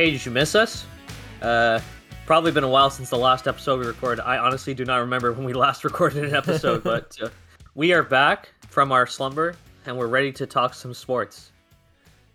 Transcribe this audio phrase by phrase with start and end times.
[0.00, 0.86] Hey, did you miss us?
[1.42, 1.78] Uh,
[2.24, 4.24] probably been a while since the last episode we recorded.
[4.24, 7.28] I honestly do not remember when we last recorded an episode, but uh,
[7.74, 11.52] we are back from our slumber and we're ready to talk some sports.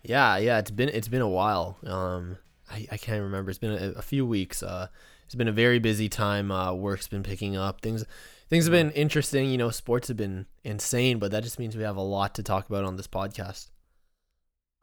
[0.04, 1.80] Yeah, yeah, it's been it's been a while.
[1.88, 2.38] Um,
[2.70, 3.50] I, I can't remember.
[3.50, 4.62] It's been a, a few weeks.
[4.62, 4.90] Uh,
[5.26, 6.52] it's been a very busy time.
[6.52, 7.82] Uh, work's been picking up.
[7.82, 8.06] Things
[8.48, 9.50] things have been interesting.
[9.50, 12.44] You know, sports have been insane, but that just means we have a lot to
[12.44, 13.70] talk about on this podcast.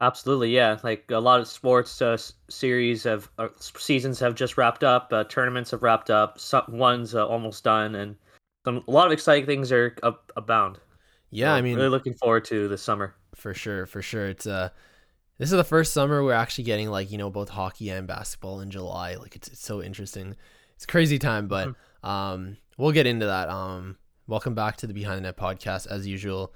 [0.03, 0.77] Absolutely, yeah.
[0.83, 2.17] Like a lot of sports uh,
[2.49, 5.13] series have uh, seasons have just wrapped up.
[5.13, 6.37] Uh, tournaments have wrapped up.
[6.37, 8.17] Some one's uh, almost done, and
[8.65, 9.95] some a lot of exciting things are
[10.35, 10.77] abound.
[11.31, 13.15] Yeah, so I mean, really looking forward to the summer.
[13.33, 14.27] For sure, for sure.
[14.27, 14.71] It's uh
[15.37, 18.59] this is the first summer we're actually getting like you know both hockey and basketball
[18.59, 19.15] in July.
[19.15, 20.35] Like it's, it's so interesting.
[20.75, 22.09] It's crazy time, but mm-hmm.
[22.09, 23.47] um we'll get into that.
[23.47, 23.95] Um,
[24.27, 26.53] welcome back to the Behind the Net podcast as usual.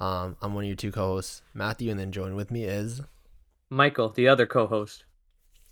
[0.00, 3.00] Um, I'm one of your two co-hosts, Matthew, and then join with me is
[3.70, 5.04] Michael, the other co-host.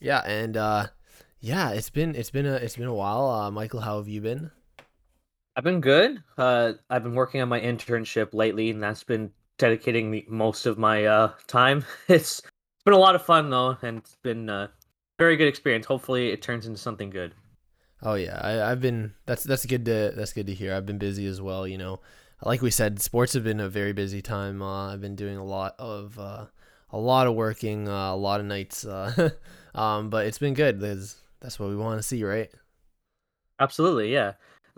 [0.00, 0.86] Yeah, and uh,
[1.40, 3.28] yeah, it's been it's been a it's been a while.
[3.28, 4.50] Uh, Michael, how have you been?
[5.54, 6.22] I've been good.
[6.36, 10.76] Uh, I've been working on my internship lately, and that's been dedicating me most of
[10.76, 11.84] my uh time.
[12.08, 14.70] It's it's been a lot of fun though, and it's been a
[15.18, 15.86] very good experience.
[15.86, 17.32] Hopefully, it turns into something good.
[18.02, 20.74] Oh yeah, I, I've been that's that's good to that's good to hear.
[20.74, 21.66] I've been busy as well.
[21.66, 22.00] You know,
[22.42, 24.62] like we said, sports have been a very busy time.
[24.62, 26.46] Uh, I've been doing a lot of uh,
[26.90, 28.84] a lot of working, uh, a lot of nights.
[28.84, 29.30] Uh,
[29.74, 30.80] um, but it's been good.
[30.80, 32.50] There's, that's what we want to see, right?
[33.60, 34.32] Absolutely, yeah.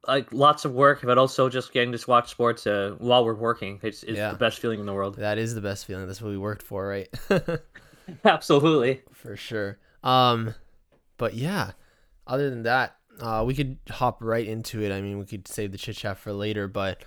[0.06, 3.80] Like lots of work, but also just getting to watch sports uh, while we're working.
[3.82, 4.30] It's, it's yeah.
[4.30, 5.16] the best feeling in the world.
[5.16, 6.06] That is the best feeling.
[6.06, 7.08] That's what we worked for, right?
[8.24, 9.78] Absolutely, for sure.
[10.02, 10.54] Um,
[11.16, 11.72] but yeah.
[12.26, 14.92] Other than that, uh, we could hop right into it.
[14.92, 17.02] I mean, we could save the chit chat for later, but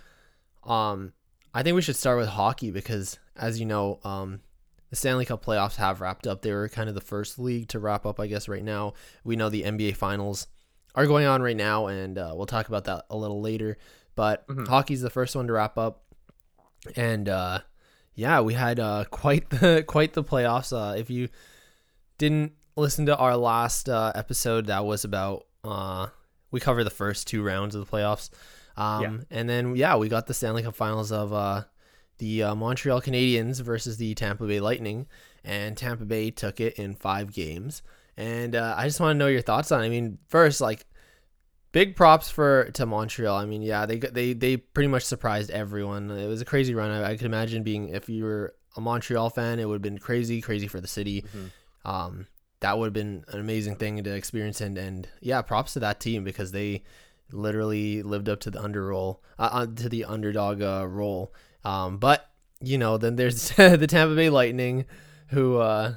[0.63, 1.13] um,
[1.53, 4.41] I think we should start with hockey because, as you know, um,
[4.89, 6.41] the Stanley Cup playoffs have wrapped up.
[6.41, 8.94] They were kind of the first league to wrap up, I guess, right now.
[9.23, 10.47] We know the NBA finals
[10.95, 13.77] are going on right now, and uh, we'll talk about that a little later.
[14.16, 14.66] But mm-hmm.
[14.66, 16.03] hockey's the first one to wrap up,
[16.95, 17.59] and uh,
[18.16, 20.73] yeah, we had uh, quite the quite the playoffs.
[20.73, 21.29] Uh, if you
[22.17, 26.07] didn't listen to our last uh, episode, that was about uh,
[26.51, 28.29] we covered the first two rounds of the playoffs.
[28.78, 29.38] Um, yeah.
[29.38, 31.64] And then, yeah, we got the Stanley Cup finals of uh,
[32.18, 35.08] the uh, Montreal Canadiens versus the Tampa Bay Lightning.
[35.44, 37.82] And Tampa Bay took it in five games.
[38.18, 39.86] And uh, I just want to know your thoughts on it.
[39.86, 40.86] I mean, first, like,
[41.72, 43.36] big props for to Montreal.
[43.36, 46.12] I mean, yeah, they they they pretty much surprised everyone.
[46.12, 46.92] It was a crazy run.
[46.92, 49.98] I, I could imagine being if you were a Montreal fan, it would have been
[49.98, 51.22] crazy, crazy for the city.
[51.22, 51.90] Mm-hmm.
[51.90, 52.28] Um,
[52.59, 54.62] that would have been an amazing thing to experience.
[54.62, 56.84] And, and yeah, props to that team because they
[57.34, 61.34] literally lived up to the under role, uh, uh, to the underdog uh, role.
[61.64, 62.30] Um, but
[62.62, 64.86] you know, then there's the Tampa Bay Lightning,
[65.28, 65.96] who, uh,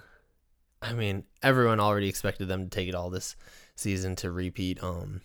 [0.80, 3.36] I mean, everyone already expected them to take it all this
[3.76, 4.82] season to repeat.
[4.82, 5.20] Um,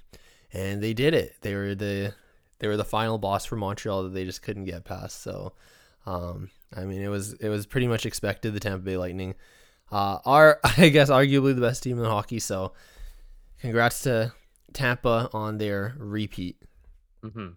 [0.52, 1.36] and they did it.
[1.42, 2.14] They were the
[2.60, 5.22] they were the final boss for Montreal that they just couldn't get past.
[5.22, 5.54] So,
[6.06, 8.54] um, I mean, it was it was pretty much expected.
[8.54, 9.36] The Tampa Bay Lightning
[9.92, 12.40] uh, are I guess arguably the best team in hockey.
[12.40, 12.74] So,
[13.62, 14.34] congrats to
[14.74, 16.58] Tampa on their repeat.
[17.24, 17.50] Mm-hmm.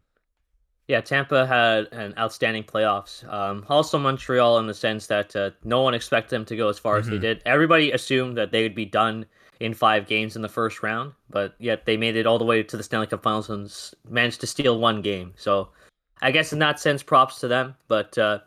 [0.88, 3.26] Yeah, Tampa had an outstanding playoffs.
[3.32, 6.78] Um, also, Montreal in the sense that uh, no one expected them to go as
[6.78, 7.00] far mm-hmm.
[7.00, 7.22] as they mm-hmm.
[7.22, 7.42] did.
[7.46, 9.24] Everybody assumed that they would be done
[9.60, 12.62] in five games in the first round, but yet they made it all the way
[12.64, 13.72] to the Stanley Cup Finals and
[14.10, 15.32] managed to steal one game.
[15.36, 15.68] So,
[16.20, 17.76] I guess in that sense, props to them.
[17.86, 18.40] But uh,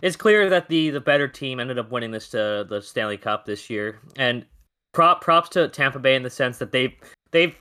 [0.00, 3.46] it's clear that the the better team ended up winning this uh, the Stanley Cup
[3.46, 4.46] this year, and
[4.92, 6.96] prop props to Tampa Bay in the sense that they
[7.32, 7.54] they've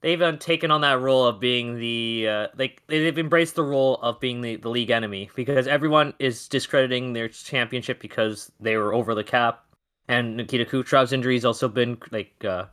[0.00, 4.20] they've taken on that role of being the uh, like they've embraced the role of
[4.20, 9.14] being the, the league enemy because everyone is discrediting their championship because they were over
[9.14, 9.64] the cap,
[10.08, 12.66] and Nikita Kucherov's injury has also been like uh,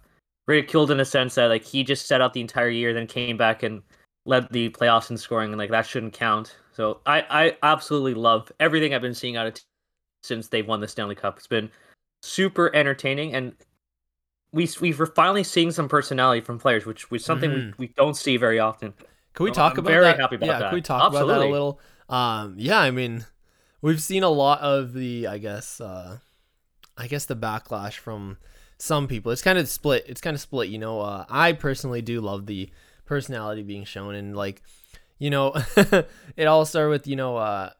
[0.47, 3.37] ridiculed in a sense that like he just set out the entire year, then came
[3.37, 3.81] back and
[4.25, 6.55] led the playoffs in scoring, and like that shouldn't count.
[6.73, 9.63] So I I absolutely love everything I've been seeing out of t-
[10.23, 11.37] since they've won the Stanley Cup.
[11.37, 11.69] It's been
[12.21, 13.53] super entertaining, and
[14.51, 17.81] we we're finally seeing some personality from players, which was something mm-hmm.
[17.81, 18.93] we, we don't see very often.
[19.33, 20.19] Can we talk I'm about very that?
[20.19, 20.69] happy about yeah, that.
[20.69, 21.33] Can we talk Absolutely.
[21.33, 21.79] about that a little?
[22.09, 23.25] Um, yeah, I mean,
[23.81, 26.17] we've seen a lot of the, I guess, uh,
[26.97, 28.37] I guess the backlash from
[28.79, 29.31] some people.
[29.31, 30.05] It's kind of split.
[30.07, 30.69] It's kind of split.
[30.69, 32.71] You know, uh, I personally do love the
[33.05, 34.63] personality being shown, and like
[35.19, 35.53] you know,
[36.37, 37.71] it all started with, you know, uh,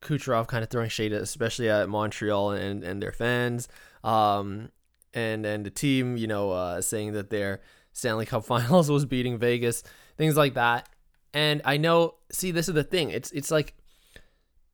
[0.00, 3.68] Kucherov kind of throwing shade, especially at Montreal and, and their fans.
[4.04, 4.70] Um,
[5.14, 7.60] and, and the team, you know, uh, saying that their
[7.92, 9.82] Stanley Cup finals was beating Vegas,
[10.16, 10.88] things like that.
[11.34, 13.10] And I know, see, this is the thing.
[13.10, 13.74] It's, it's like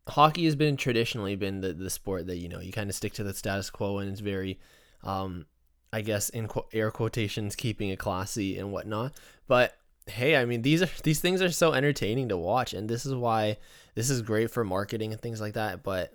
[0.08, 3.12] hockey has been traditionally been the, the sport that, you know, you kind of stick
[3.14, 4.58] to the status quo and it's very,
[5.02, 5.46] um,
[5.94, 9.12] I guess in qu- air quotations, keeping it classy and whatnot.
[9.46, 9.76] But
[10.06, 13.14] hey, I mean these are these things are so entertaining to watch, and this is
[13.14, 13.58] why
[13.94, 15.84] this is great for marketing and things like that.
[15.84, 16.12] But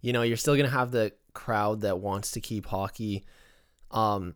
[0.00, 3.24] you know, you're still gonna have the crowd that wants to keep hockey,
[3.90, 4.34] um,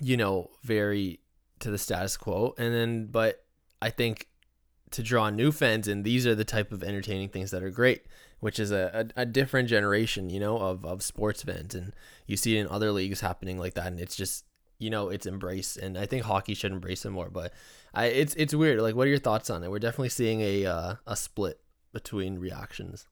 [0.00, 1.20] you know, very
[1.60, 3.44] to the status quo, and then but
[3.80, 4.28] I think
[4.92, 8.06] to draw new fans and these are the type of entertaining things that are great
[8.40, 11.74] which is a, a, a, different generation you know of, of sports fans.
[11.74, 11.92] And
[12.26, 13.86] you see it in other leagues happening like that.
[13.86, 14.44] And it's just
[14.78, 15.76] you know it's embraced.
[15.78, 17.52] And i think hockey should embrace it more but
[17.94, 18.80] I, it's it's weird.
[18.80, 19.70] Like what are your thoughts on it?
[19.70, 21.60] We're definitely seeing a uh, a split
[21.92, 23.06] between reactions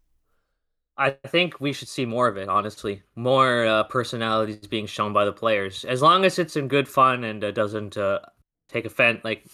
[0.97, 3.03] I think we should see more of it, honestly.
[3.17, 5.85] More uh, personalities being shown by the players.
[5.85, 8.21] As long as it's in good fun and uh, doesn't uh,
[8.69, 9.45] take offense, like,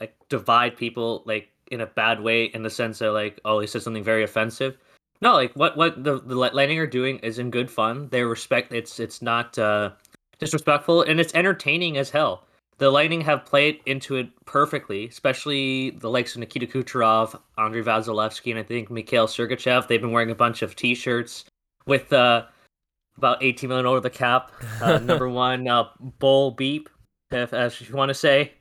[0.00, 3.66] like divide people, like in a bad way, in the sense that like, oh, he
[3.66, 4.78] said something very offensive.
[5.20, 8.08] No, like what what the the Lightning are doing is in good fun.
[8.10, 8.72] They respect.
[8.72, 9.92] It's it's not uh,
[10.38, 12.44] disrespectful, and it's entertaining as hell.
[12.78, 18.50] The Lightning have played into it perfectly, especially the likes of Nikita Kucherov, Andrei Vasilevskiy,
[18.50, 19.88] and I think Mikhail Sergachev.
[19.88, 21.46] They've been wearing a bunch of T-shirts
[21.86, 22.44] with uh,
[23.16, 24.52] about 18 million over the cap.
[24.82, 25.84] Uh, number one, uh,
[26.18, 26.90] bull beep,
[27.30, 28.52] if, if you want to say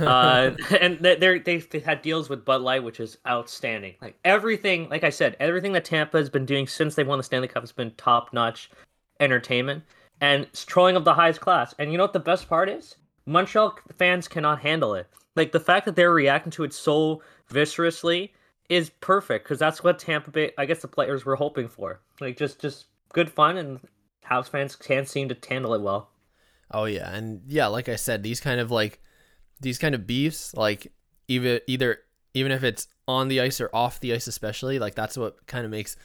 [0.00, 3.94] uh, and they they've had deals with Bud Light, which is outstanding.
[4.00, 7.24] Like everything, like I said, everything that Tampa has been doing since they won the
[7.24, 8.70] Stanley Cup has been top notch
[9.20, 9.84] entertainment
[10.20, 11.74] and trolling of the highest class.
[11.78, 12.96] And you know what the best part is?
[13.26, 15.08] Montreal fans cannot handle it.
[15.36, 18.32] Like the fact that they're reacting to it so viscerously
[18.68, 22.00] is perfect because that's what Tampa Bay, I guess, the players were hoping for.
[22.20, 23.80] Like just just good fun and
[24.22, 26.10] House fans can't seem to handle it well.
[26.70, 29.00] Oh yeah, and yeah, like I said, these kind of like
[29.60, 30.92] these kind of beefs, like
[31.28, 31.98] even either
[32.34, 35.64] even if it's on the ice or off the ice, especially like that's what kind
[35.64, 35.96] of makes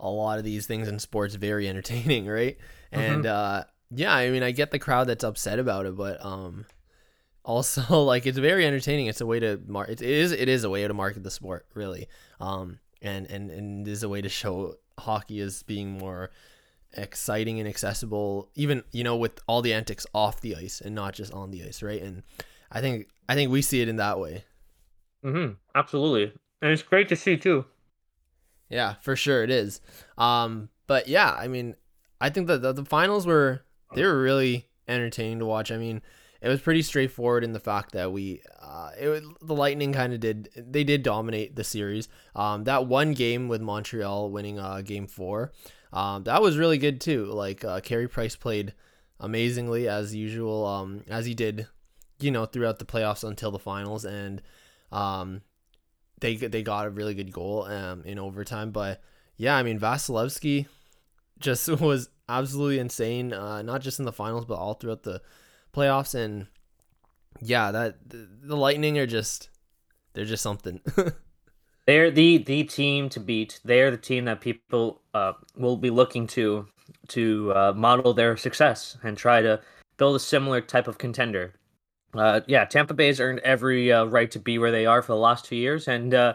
[0.00, 2.58] a lot of these things in sports very entertaining, right?
[2.92, 3.00] Mm-hmm.
[3.00, 6.66] And uh, yeah, I mean, I get the crowd that's upset about it, but um,
[7.44, 9.06] also like it's very entertaining.
[9.06, 9.88] It's a way to mark.
[9.88, 12.08] It is it is a way to market the sport, really.
[12.40, 16.30] Um, and and and is a way to show hockey as being more
[16.94, 21.14] exciting and accessible, even you know with all the antics off the ice and not
[21.14, 22.02] just on the ice, right?
[22.02, 22.22] And
[22.70, 24.44] I think I think we see it in that way.
[25.24, 25.54] Mm-hmm.
[25.74, 26.32] Absolutely,
[26.62, 27.66] and it's great to see too.
[28.68, 29.80] Yeah, for sure it is.
[30.18, 31.76] Um, but yeah, I mean,
[32.20, 33.62] I think that the, the finals were
[33.94, 35.70] they were really entertaining to watch.
[35.70, 36.02] I mean,
[36.40, 40.20] it was pretty straightforward in the fact that we, uh, it the Lightning kind of
[40.20, 42.08] did they did dominate the series.
[42.34, 45.52] Um, that one game with Montreal winning uh game four,
[45.92, 47.26] um, that was really good too.
[47.26, 48.74] Like uh, Carey Price played
[49.18, 50.66] amazingly as usual.
[50.66, 51.66] Um, as he did
[52.18, 54.42] you know, throughout the playoffs until the finals, and
[54.92, 55.42] um,
[56.20, 58.70] they they got a really good goal um in overtime.
[58.70, 59.02] But
[59.36, 60.66] yeah, I mean Vasilevskiy
[61.38, 65.22] just was absolutely insane, uh, not just in the finals but all throughout the
[65.74, 66.14] playoffs.
[66.14, 66.46] And
[67.40, 69.48] yeah, that the, the Lightning are just
[70.14, 70.80] they're just something.
[71.86, 73.60] they're the the team to beat.
[73.64, 76.66] They're the team that people uh, will be looking to
[77.08, 79.60] to uh, model their success and try to
[79.96, 81.54] build a similar type of contender.
[82.14, 85.12] Uh, yeah, Tampa Bay has earned every uh, right to be where they are for
[85.12, 86.34] the last two years, and uh,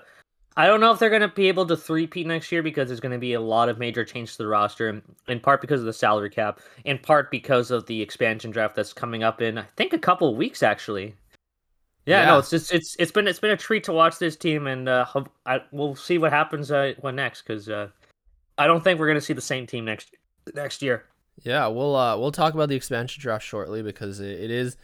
[0.58, 3.00] I don't know if they're going to be able to three-peat next year because there's
[3.00, 5.86] going to be a lot of major changes to the roster, in part because of
[5.86, 9.66] the salary cap, in part because of the expansion draft that's coming up in I
[9.78, 11.16] think a couple of weeks actually.
[12.06, 12.26] Yeah, yeah.
[12.28, 14.90] no, it's just it's it's been it's been a treat to watch this team, and
[14.90, 15.06] uh,
[15.46, 17.90] I, we'll see what happens uh, when next because uh,
[18.58, 20.16] I don't think we're going to see the same team next
[20.56, 21.06] next year.
[21.44, 24.78] Yeah, we'll uh, we'll talk about the expansion draft shortly because it, it is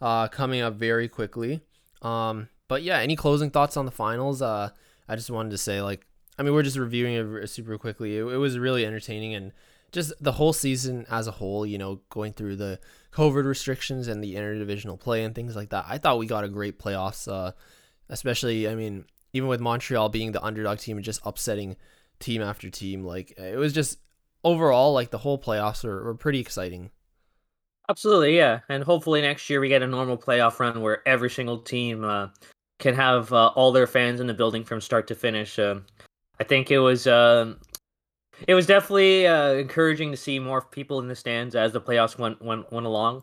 [0.00, 1.60] uh, coming up very quickly.
[2.02, 4.42] Um, but yeah, any closing thoughts on the finals?
[4.42, 4.70] Uh,
[5.08, 6.06] I just wanted to say, like,
[6.38, 8.16] I mean, we're just reviewing it super quickly.
[8.16, 9.52] It, it was really entertaining and
[9.92, 12.80] just the whole season as a whole, you know, going through the
[13.12, 15.84] COVID restrictions and the interdivisional play and things like that.
[15.88, 17.52] I thought we got a great playoffs, uh,
[18.08, 21.76] especially, I mean, even with Montreal being the underdog team and just upsetting
[22.18, 23.04] team after team.
[23.04, 23.98] Like, it was just
[24.42, 26.90] overall, like, the whole playoffs were, were pretty exciting.
[27.88, 28.60] Absolutely, yeah.
[28.68, 32.28] And hopefully next year we get a normal playoff run where every single team uh,
[32.78, 35.58] can have uh, all their fans in the building from start to finish.
[35.58, 35.76] Uh,
[36.40, 37.54] I think it was uh,
[38.48, 42.18] it was definitely uh, encouraging to see more people in the stands as the playoffs
[42.18, 43.22] went went, went along,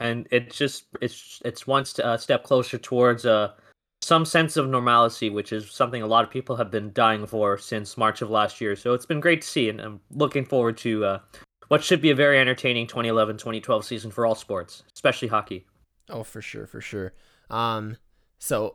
[0.00, 3.52] and it's just it's it's one st- uh, step closer towards uh,
[4.00, 7.56] some sense of normalcy, which is something a lot of people have been dying for
[7.56, 8.74] since March of last year.
[8.74, 11.20] So it's been great to see, and I'm looking forward to
[11.68, 15.64] what should be a very entertaining 2011 2012 season for all sports, especially hockey.
[16.10, 17.14] Oh, for sure, for sure.
[17.48, 17.96] Um,
[18.42, 18.74] so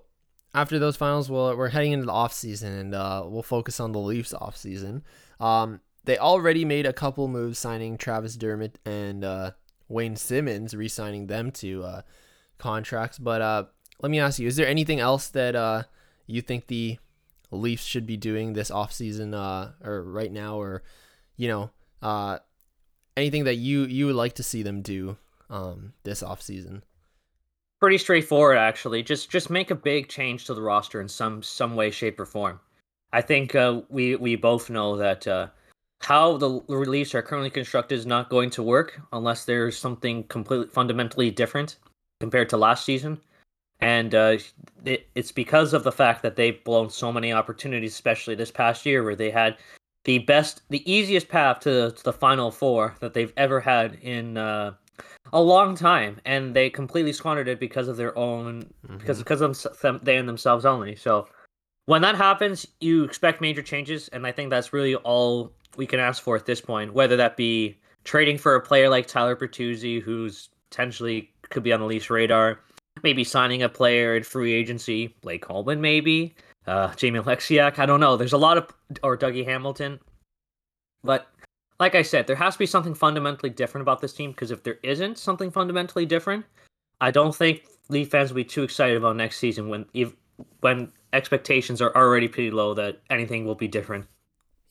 [0.53, 3.91] after those finals, we'll, we're heading into the off season, and uh, we'll focus on
[3.91, 5.03] the Leafs off season.
[5.41, 9.51] Um, they already made a couple moves, signing Travis Dermott and uh,
[9.89, 12.01] Wayne Simmonds, re-signing them to uh,
[12.57, 13.19] contracts.
[13.19, 13.65] But uh,
[14.01, 15.83] let me ask you: Is there anything else that uh,
[16.27, 16.97] you think the
[17.51, 20.81] Leafs should be doing this offseason uh, or right now, or
[21.36, 21.71] you know,
[22.01, 22.39] uh,
[23.17, 25.17] anything that you you would like to see them do
[25.50, 26.83] um, this offseason?
[27.79, 29.03] Pretty straightforward, actually.
[29.03, 32.25] Just just make a big change to the roster in some some way, shape, or
[32.25, 32.60] form.
[33.13, 35.48] I think uh, we we both know that uh,
[36.01, 40.67] how the Leafs are currently constructed is not going to work unless there's something completely
[40.67, 41.77] fundamentally different
[42.19, 43.19] compared to last season.
[43.79, 44.38] And uh,
[44.86, 48.86] it, it's because of the fact that they've blown so many opportunities, especially this past
[48.86, 49.57] year, where they had
[50.03, 54.38] the best, the easiest path to, to the final four that they've ever had in
[54.38, 54.74] uh,
[55.34, 58.98] a long time, and they completely squandered it because of their own, mm-hmm.
[58.98, 60.96] because because of them, they and themselves only.
[60.96, 61.27] So
[61.86, 66.00] when that happens, you expect major changes, and I think that's really all we can
[66.00, 66.94] ask for at this point.
[66.94, 71.80] Whether that be trading for a player like Tyler Bertuzzi, who's potentially could be on
[71.80, 72.60] the Leafs radar,
[73.04, 76.36] maybe signing a player in free agency, Blake Coleman, maybe
[76.68, 77.80] uh, Jamie Oleksiak.
[77.80, 78.18] I don't know.
[78.18, 78.68] There's a lot of
[79.04, 80.00] or Dougie Hamilton,
[81.04, 81.27] but
[81.79, 84.63] like I said, there has to be something fundamentally different about this team because if
[84.63, 86.46] there isn't something fundamentally different,
[87.00, 90.13] I don't think Leaf fans will be too excited about next season when if,
[90.62, 94.05] when expectations are already pretty low that anything will be different.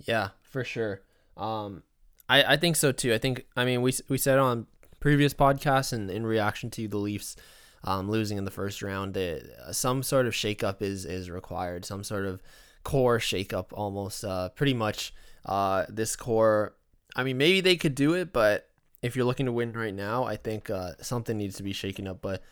[0.05, 1.03] Yeah, for sure.
[1.37, 1.83] Um,
[2.29, 3.15] I I think so too.
[3.15, 4.67] I think I mean we we said on
[5.01, 7.37] previous podcasts and in reaction to the Leafs
[7.85, 11.85] um, losing in the first round, it, some sort of shakeup is is required.
[11.85, 12.43] Some sort of
[12.83, 14.25] core shakeup, almost.
[14.25, 16.75] Uh, pretty much, uh, this core.
[17.17, 18.69] I mean, maybe they could do it, but
[19.03, 22.07] if you're looking to win right now, I think uh, something needs to be shaken
[22.07, 22.21] up.
[22.21, 22.43] But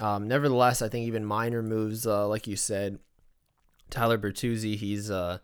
[0.00, 2.98] um, nevertheless, I think even minor moves, uh, like you said,
[3.88, 5.38] Tyler Bertuzzi, he's uh,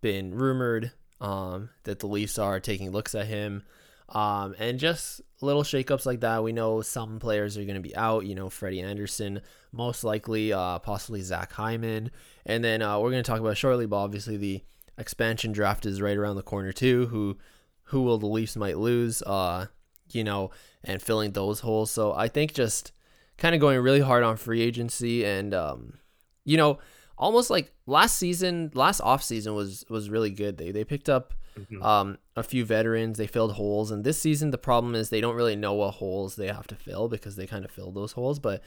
[0.00, 0.90] been rumored
[1.20, 3.62] um, that the Leafs are taking looks at him.
[4.08, 6.42] Um, and just little shakeups like that.
[6.42, 8.26] We know some players are going to be out.
[8.26, 9.40] You know, Freddie Andersen,
[9.70, 12.10] most likely, uh, possibly Zach Hyman.
[12.44, 14.64] And then uh, we're going to talk about shortly, but obviously the
[14.98, 17.06] expansion draft is right around the corner too.
[17.06, 17.38] Who
[17.90, 19.22] who will the Leafs might lose?
[19.22, 19.66] Uh,
[20.10, 20.50] you know,
[20.82, 21.90] and filling those holes.
[21.90, 22.92] So I think just
[23.38, 25.98] kind of going really hard on free agency and um,
[26.44, 26.78] you know,
[27.16, 30.58] almost like last season, last off season was was really good.
[30.58, 31.82] They they picked up Mm-hmm.
[31.82, 35.34] Um, a few veterans, they filled holes, and this season the problem is they don't
[35.34, 38.38] really know what holes they have to fill because they kind of filled those holes.
[38.38, 38.62] But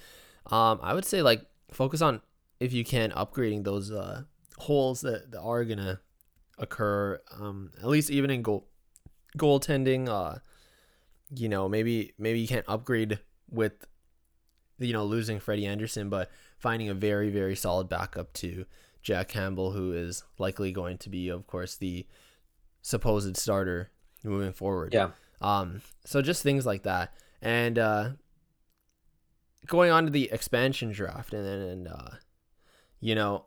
[0.48, 2.22] um, I would say like focus on
[2.60, 4.24] if you can upgrading those uh,
[4.58, 6.02] holes that, that are gonna
[6.58, 7.20] occur.
[7.40, 8.68] Um, at least even in goal
[9.38, 10.40] goaltending, uh,
[11.36, 13.86] you know maybe maybe you can't upgrade with
[14.80, 18.66] you know losing Freddie Andersen, but finding a very very solid backup to
[19.02, 22.08] Jack Campbell, who is likely going to be, of course, the
[22.82, 23.92] supposed starter
[24.24, 24.94] moving forward.
[24.94, 25.10] Yeah.
[25.42, 25.82] Um.
[26.06, 28.10] So just things like that, and uh,
[29.68, 32.10] going on to the expansion draft, and then and uh,
[33.02, 33.46] you know,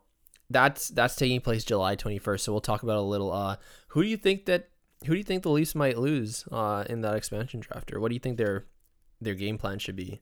[0.49, 2.45] that's that's taking place July twenty first.
[2.45, 3.31] So we'll talk about a little.
[3.31, 3.57] Uh,
[3.89, 4.69] who do you think that
[5.05, 8.09] who do you think the Leafs might lose uh in that expansion draft, or what
[8.09, 8.65] do you think their
[9.21, 10.21] their game plan should be?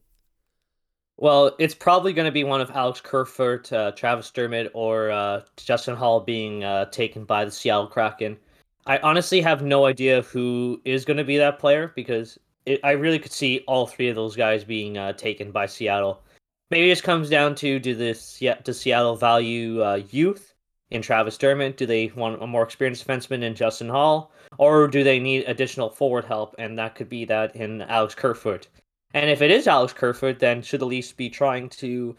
[1.18, 5.42] Well, it's probably going to be one of Alex Kerfoot, uh, Travis Dermott, or uh,
[5.56, 8.38] Justin Holl being uh, taken by the Seattle Kraken.
[8.86, 12.92] I honestly have no idea who is going to be that player because it, I
[12.92, 16.22] really could see all three of those guys being uh, taken by Seattle.
[16.70, 20.54] Maybe it just comes down to do this does Seattle value uh, youth
[20.92, 21.78] in Travis Dermott?
[21.78, 25.90] Do they want a more experienced defenseman in Justin Holl, or do they need additional
[25.90, 26.56] forward help?
[26.58, 28.68] And that could be that in Alex Kerfoot.
[29.14, 32.16] And if it is Alex Kerfoot, then should the Leafs be trying to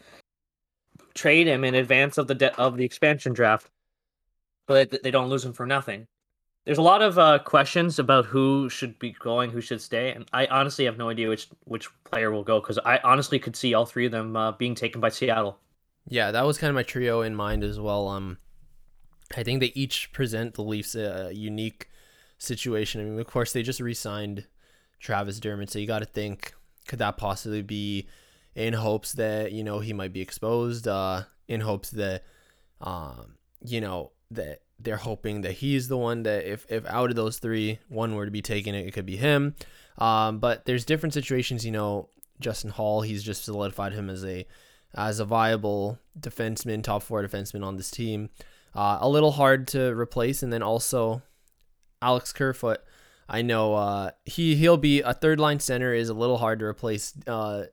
[1.13, 3.69] trade him in advance of the de- of the expansion draft,
[4.67, 6.07] but they don't lose him for nothing?
[6.67, 10.25] there's a lot of uh, questions about who should be going, who should stay, and
[10.33, 13.73] I honestly have no idea which which player will go because I honestly could see
[13.73, 15.57] all three of them uh, being taken by Seattle.
[16.09, 18.09] Yeah, that was kind of my trio in mind as well.
[18.09, 18.37] Um,
[19.37, 21.87] I think they each present the Leafs a unique
[22.37, 23.01] situation.
[23.01, 24.45] I mean, of course, they just re-signed
[24.99, 26.53] Travis Dermott, so you got to think
[26.87, 28.07] could that possibly be
[28.55, 32.23] in hopes that you know he might be exposed, uh, in hopes that
[32.81, 37.15] um, you know that they're hoping that he's the one that if, if out of
[37.15, 39.55] those three, one were to be taken, it, it could be him.
[39.97, 44.45] Um, but there's different situations, you know, Justin Holl, he's just solidified him as a
[44.93, 48.29] as a viable defenseman, top four defenseman on this team.
[48.75, 51.21] Uh, a little hard to replace, and then also
[52.01, 52.79] Alex Kerfoot.
[53.29, 56.65] I know uh, he he'll be a third line center is a little hard to
[56.65, 57.65] replace uh,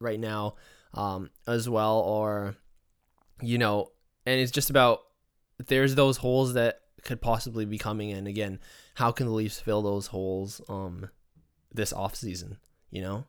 [0.00, 0.54] right now
[0.92, 2.56] um, as well, or
[3.42, 3.90] you know,
[4.24, 5.00] and it's just about
[5.66, 8.60] there's those holes that could possibly be coming in again.
[8.94, 11.10] How can the Leafs fill those holes um
[11.72, 12.58] this off season?
[12.94, 13.24] you know?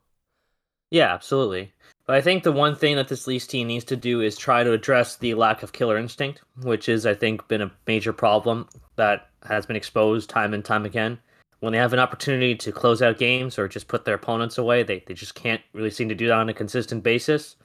[0.92, 1.74] Yeah, absolutely.
[2.06, 4.64] But I think the one thing that this Leafs team needs to do is try
[4.64, 8.70] to address the lack of killer instinct, which is, I think, been a major problem
[8.96, 11.20] that has been exposed time and time again.
[11.62, 14.84] When they have an opportunity to close out games or just put their opponents away,
[14.84, 17.56] they, they just can't really seem to do that on a consistent basis.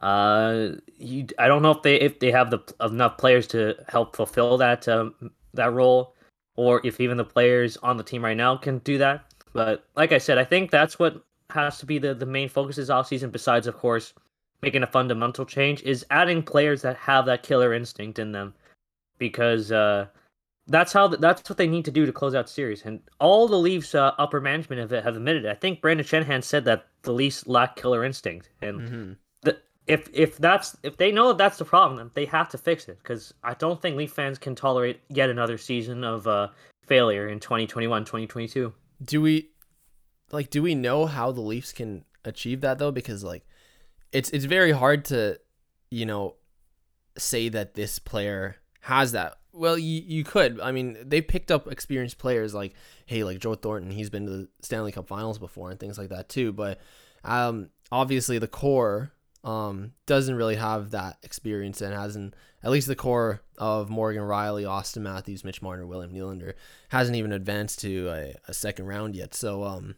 [0.00, 4.14] Uh, you, I don't know if they if they have the enough players to help
[4.14, 6.14] fulfill that um, that role,
[6.54, 9.24] or if even the players on the team right now can do that.
[9.52, 12.76] But like I said, I think that's what has to be the, the main focus
[12.76, 14.14] this offseason, besides, of course,
[14.62, 18.54] making a fundamental change, is adding players that have that killer instinct in them.
[19.18, 20.06] Because uh,
[20.68, 22.82] that's how that's what they need to do to close out series.
[22.84, 25.50] And all the Leafs uh, upper management have, have admitted it.
[25.50, 28.50] I think Brendan Shanahan said that the Leafs lack killer instinct.
[28.62, 29.12] And mm-hmm.
[29.42, 32.88] the, if if that's if they know that that's the problem, they have to fix
[32.88, 32.98] it.
[33.02, 36.48] Because I don't think Leaf fans can tolerate yet another season of uh,
[36.86, 38.72] failure in 2021, 2022.
[39.04, 39.48] Do we
[40.32, 42.92] like do we know how the Leafs can achieve that though?
[42.92, 43.46] Because like
[44.12, 45.38] it's it's very hard to,
[45.90, 46.36] you know,
[47.16, 49.36] say that this player has that.
[49.52, 50.60] Well, you, you could.
[50.60, 52.74] I mean, they picked up experienced players like,
[53.06, 53.90] hey, like Joe Thornton.
[53.90, 56.52] He's been to the Stanley Cup Finals before and things like that too.
[56.52, 56.80] But
[57.24, 62.94] um, obviously, the core um, doesn't really have that experience and hasn't, at least the
[62.94, 66.54] core of Morgan Rielly, Auston Matthews, Mitch Marner, William Nylander,
[66.90, 69.34] hasn't even advanced to a, a second round yet.
[69.34, 69.96] So, um,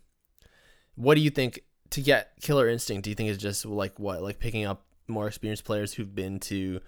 [0.94, 3.04] what do you think to get killer instinct?
[3.04, 6.38] Do you think it's just like what, like picking up more experienced players who've been
[6.40, 6.80] to,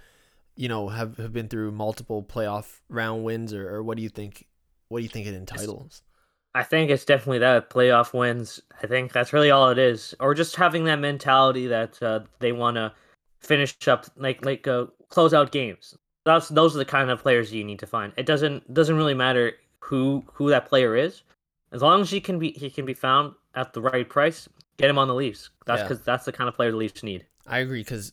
[0.57, 4.09] you know, have, have been through multiple playoff round wins, or, or what do you
[4.09, 4.47] think?
[4.89, 6.03] What do you think it entitles?
[6.55, 8.61] I think it's definitely that playoff wins.
[8.83, 12.53] I think that's really all it is, or just having that mentality that uh, they
[12.53, 12.93] want to
[13.41, 15.97] finish up like like uh, close out games.
[16.25, 18.13] That's those are the kind of players you need to find.
[18.17, 21.23] It doesn't doesn't really matter who who that player is,
[21.73, 24.91] as long as he can be he can be found at the right price, get
[24.91, 25.51] him on the Leafs.
[25.67, 26.05] That's because yeah.
[26.07, 27.27] that's the kind of player the Leafs need.
[27.47, 28.13] I agree because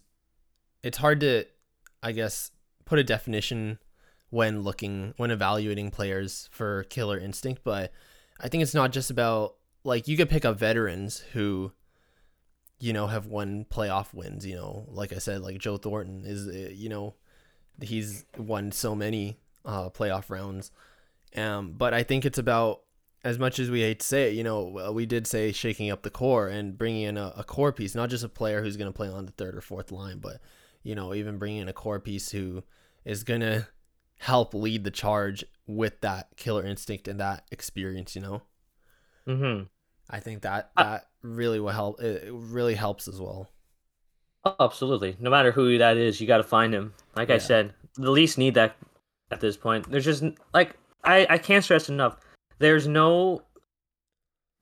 [0.83, 1.45] it's hard to,
[2.01, 2.51] I guess,
[2.85, 3.79] put a definition
[4.29, 7.91] when looking when evaluating players for killer instinct, but
[8.39, 11.71] I think it's not just about like you could pick up veterans who
[12.79, 16.47] you know have won playoff wins, you know, like I said like Joe Thornton is
[16.47, 17.15] uh, you know
[17.81, 20.71] he's won so many uh playoff rounds.
[21.35, 22.81] Um but I think it's about
[23.23, 26.03] as much as we hate to say it, you know, we did say shaking up
[26.03, 28.91] the core and bringing in a, a core piece, not just a player who's going
[28.91, 30.39] to play on the third or fourth line, but
[30.83, 32.63] you know, even bringing in a core piece who
[33.03, 33.67] is going to
[34.19, 38.15] help lead the charge with that killer instinct and that experience.
[38.15, 38.41] You know.
[39.25, 39.61] Hmm.
[40.09, 42.01] I think that that really will help.
[42.01, 43.49] It really helps as well.
[44.45, 45.17] Oh, absolutely.
[45.19, 46.93] No matter who that is, you got to find him.
[47.15, 47.35] Like yeah.
[47.35, 48.77] I said, the least need that
[49.29, 49.91] at this point.
[49.91, 52.17] There's just like I I can't stress enough
[52.59, 53.41] there's no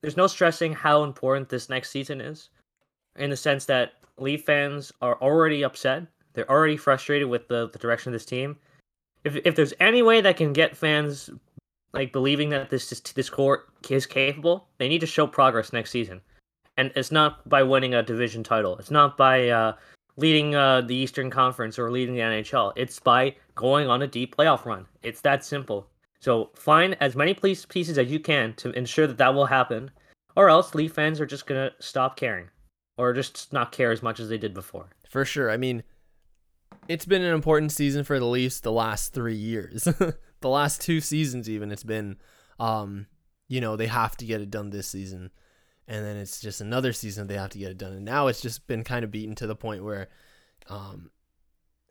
[0.02, 2.50] there's no stressing how important this next season is
[3.18, 6.04] in the sense that Leaf fans are already upset.
[6.34, 8.58] They're already frustrated with the, the direction of this team.
[9.24, 11.30] If if there's any way that can get fans
[11.94, 16.22] like believing that this this core is capable, they need to show progress next season.
[16.78, 18.78] And it's not by winning a division title.
[18.78, 19.74] It's not by uh,
[20.16, 22.74] leading uh, the Eastern Conference or leading the NHL.
[22.76, 24.86] It's by going on a deep playoff run.
[25.02, 25.88] It's that simple.
[26.20, 29.92] So find as many pieces as you can to ensure that that will happen,
[30.36, 32.50] or else Leaf fans are just gonna stop caring,
[32.98, 34.90] or just not care as much as they did before.
[35.10, 35.50] For sure.
[35.50, 35.84] I mean,
[36.88, 39.84] it's been an important season for the Leafs the last three years,
[40.42, 41.72] the last two seasons even.
[41.72, 42.18] It's been,
[42.60, 43.08] um,
[43.48, 45.32] you know, they have to get it done this season,
[45.88, 48.42] and then it's just another season they have to get it done, and now it's
[48.42, 50.10] just been kind of beaten to the point where,
[50.70, 51.12] um,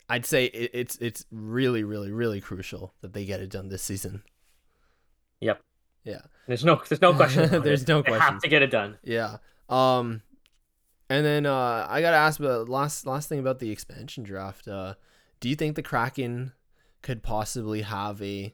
[0.09, 3.83] I'd say it, it's it's really really really crucial that they get it done this
[3.83, 4.23] season.
[5.41, 5.61] Yep.
[6.03, 6.21] Yeah.
[6.47, 7.49] There's no there's no question.
[7.63, 7.87] there's it.
[7.87, 8.21] no question.
[8.21, 8.97] Have to get it done.
[9.03, 9.37] Yeah.
[9.69, 10.21] Um,
[11.09, 14.67] and then uh, I gotta ask about last last thing about the expansion draft.
[14.67, 14.95] Uh,
[15.39, 16.53] do you think the Kraken
[17.01, 18.53] could possibly have a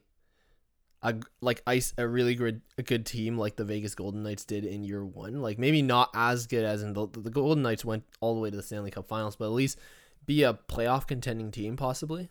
[1.04, 4.66] a like ice a really good a good team like the Vegas Golden Knights did
[4.66, 5.42] in year one?
[5.42, 8.50] Like maybe not as good as in the the Golden Knights went all the way
[8.50, 9.78] to the Stanley Cup Finals, but at least
[10.26, 12.30] be a playoff contending team, possibly?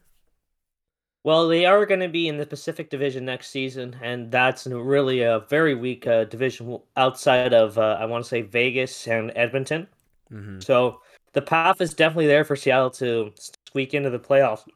[1.24, 5.22] Well, they are going to be in the Pacific Division next season, and that's really
[5.22, 9.86] a very weak uh, division outside of, uh, I want to say, Vegas and Edmonton.
[10.32, 10.60] Mm-hmm.
[10.60, 11.00] So
[11.32, 13.32] the path is definitely there for Seattle to
[13.68, 14.66] squeak into the playoffs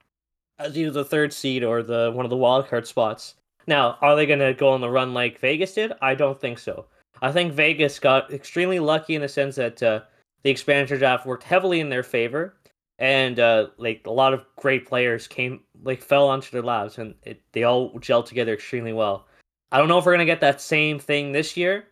[0.59, 3.35] as either the third seed or the one of the wild card spots.
[3.67, 5.93] Now, are they going to go on the run like Vegas did?
[6.01, 6.87] I don't think so.
[7.23, 10.01] I think Vegas got extremely lucky in the sense that uh,
[10.45, 12.55] the expansion draft worked heavily in their favor
[12.99, 17.15] and uh, like a lot of great players came like fell onto their laps and
[17.23, 19.27] it, they all gelled together extremely well.
[19.71, 21.87] I don't know if we're gonna get that same thing this year,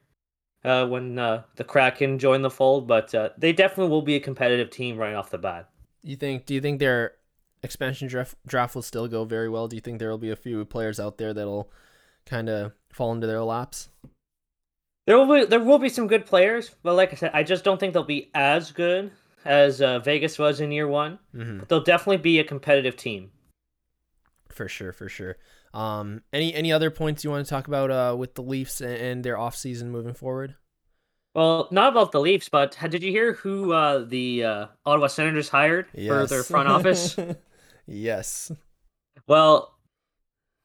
[0.64, 4.20] uh, when uh, the Kraken join the fold, but uh, they definitely will be a
[4.20, 5.68] competitive team right off the bat.
[6.02, 6.46] You think?
[6.46, 7.14] Do you think their
[7.62, 9.68] expansion draft draft will still go very well?
[9.68, 11.70] Do you think there will be a few players out there that'll
[12.26, 13.88] kind of fall into their laps?
[15.06, 17.64] There will be there will be some good players, but like I said, I just
[17.64, 19.10] don't think they'll be as good
[19.44, 21.18] as uh, Vegas was in year one.
[21.34, 21.58] Mm-hmm.
[21.58, 23.30] But they'll definitely be a competitive team.
[24.48, 25.36] For sure, for sure.
[25.72, 28.94] Um, any any other points you want to talk about uh, with the Leafs and,
[28.94, 30.54] and their off season moving forward?
[31.34, 35.48] Well, not about the Leafs, but did you hear who uh, the uh, Ottawa Senators
[35.48, 36.08] hired yes.
[36.08, 37.16] for their front office?
[37.86, 38.52] yes.
[39.26, 39.73] Well,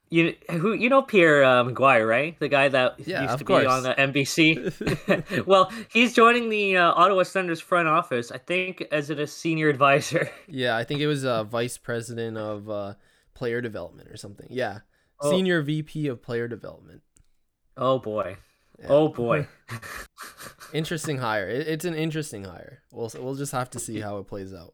[0.10, 2.39] you who you know Pierre uh, McGuire, right?
[2.39, 3.63] The guy that yeah, used to course.
[3.63, 5.45] be on the NBC.
[5.45, 8.32] well, he's joining the uh, Ottawa Senators front office.
[8.32, 10.30] I think as a senior advisor.
[10.52, 12.95] Yeah, I think it was uh, vice president of uh,
[13.36, 14.48] player development or something.
[14.50, 14.80] Yeah,
[15.22, 15.30] Oh.
[15.30, 17.02] senior VP of player development.
[17.78, 18.38] Oh boy.
[18.80, 18.88] Yeah.
[18.89, 19.48] Oh boy.
[20.74, 21.48] interesting hire.
[21.48, 22.84] It, it's an interesting hire.
[22.91, 24.74] We'll we'll just have to see how it plays out.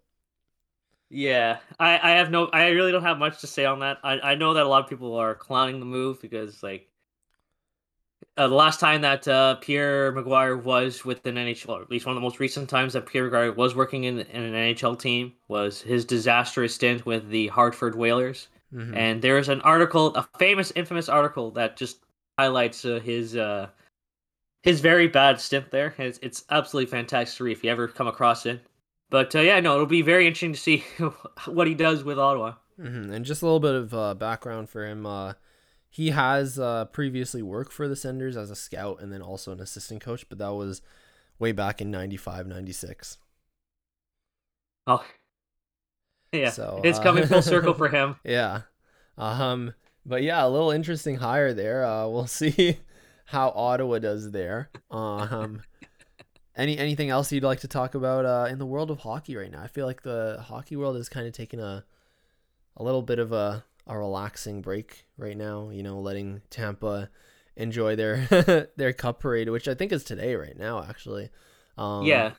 [1.09, 3.99] Yeah, I, I have no, I really don't have much to say on that.
[4.03, 6.89] I, I know that a lot of people are clowning the move because like
[8.37, 12.05] uh, the last time that uh, Pierre McGuire was with an NHL, or at least
[12.05, 14.99] one of the most recent times that Pierre McGuire was working in, in an NHL
[14.99, 18.49] team, was his disastrous stint with the Hartford Whalers.
[18.73, 18.95] Mhm.
[18.95, 21.99] And there's an article, a famous, infamous article that just
[22.37, 23.69] highlights uh, his uh,
[24.63, 25.95] his very bad stint there.
[25.97, 28.61] It's, it's absolutely fantastic to read if you ever come across it.
[29.09, 30.83] But uh, yeah, no, it'll be very interesting to see
[31.47, 32.55] what he does with Ottawa.
[32.79, 35.05] hmm And just a little bit of uh, background for him.
[35.05, 35.33] Uh,
[35.89, 39.61] he has uh, previously worked for the Senders as a scout and then also an
[39.61, 40.81] assistant coach, but that was
[41.39, 43.17] way back in 95, 96.
[44.87, 45.05] Oh,
[46.31, 48.17] yeah, So, it's uh, coming full circle for him.
[48.25, 48.61] Yeah.
[49.17, 49.73] Um,
[50.05, 51.85] but yeah, a little interesting hire there.
[51.85, 52.79] Uh, we'll see
[53.27, 54.69] how Ottawa does there.
[54.91, 55.61] Um,
[56.55, 59.51] any anything else you'd like to talk about uh, in the world of hockey right
[59.51, 59.61] now?
[59.61, 61.83] I feel like the hockey world is kind of taking a
[62.77, 65.69] a little bit of a a relaxing break right now.
[65.69, 67.09] You know, letting Tampa
[67.55, 71.29] enjoy their their cup parade, which I think is today right now, actually.
[71.77, 72.31] Um, yeah,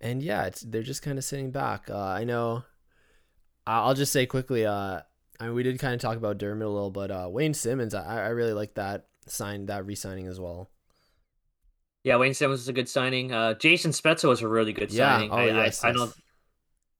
[0.00, 1.90] and yeah, it's they're just kind of sitting back.
[1.90, 2.64] Uh, I know.
[3.64, 4.66] I'll just say quickly.
[4.66, 5.02] Uh,
[5.38, 7.94] I mean, we did kind of talk about Dermott a little, but uh, Wayne Simmonds,
[7.94, 10.68] I, I really like that sign, that re-signing as well.
[12.04, 12.16] Yeah.
[12.16, 13.32] Wayne Simmonds is a good signing.
[13.32, 15.16] Uh, Jason Spezza was a really good Yeah.
[15.16, 15.30] signing.
[15.30, 15.98] Oh, I, yes, I, I yes.
[15.98, 16.12] know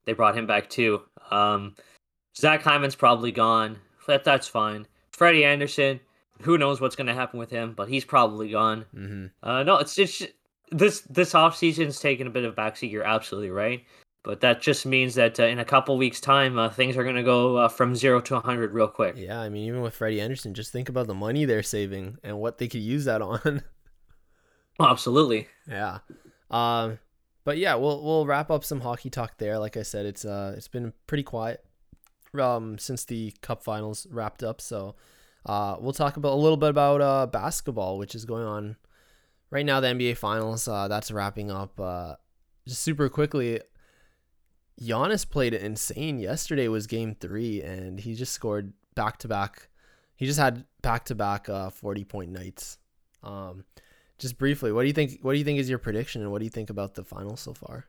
[0.05, 1.01] they brought him back too.
[1.31, 1.75] Um,
[2.37, 3.77] Zach Hyman's probably gone.
[4.07, 4.87] That that's fine.
[5.11, 5.99] Freddie Andersen,
[6.41, 8.85] who knows what's going to happen with him, but he's probably gone.
[8.95, 9.27] Mm-hmm.
[9.47, 10.23] Uh, no, it's just
[10.71, 12.91] this this off season's taken a bit of a backseat.
[12.91, 13.85] You're absolutely right,
[14.23, 17.15] but that just means that uh, in a couple weeks' time, uh, things are going
[17.15, 19.15] to go uh, from zero to hundred real quick.
[19.15, 22.39] Yeah, I mean, even with Freddie Andersen, just think about the money they're saving and
[22.39, 23.61] what they could use that on.
[24.79, 25.47] Oh, absolutely.
[25.69, 25.99] yeah.
[26.49, 26.99] Um,
[27.43, 29.59] but yeah, we'll we'll wrap up some hockey talk there.
[29.59, 31.63] Like I said, it's uh it's been pretty quiet
[32.39, 34.61] um since the cup finals wrapped up.
[34.61, 34.95] So
[35.45, 38.75] uh we'll talk about a little bit about uh basketball, which is going on
[39.51, 39.79] right now.
[39.79, 41.79] The NBA finals uh that's wrapping up.
[41.79, 42.15] Uh,
[42.67, 43.59] just super quickly.
[44.81, 46.19] Giannis played insane.
[46.19, 49.67] Yesterday was game three, and he just scored back to back.
[50.15, 52.77] He just had back to back uh forty point nights.
[53.21, 53.65] Um,
[54.19, 55.19] just briefly, what do you think?
[55.21, 57.39] What do you think is your prediction, and what do you think about the finals
[57.41, 57.85] so far?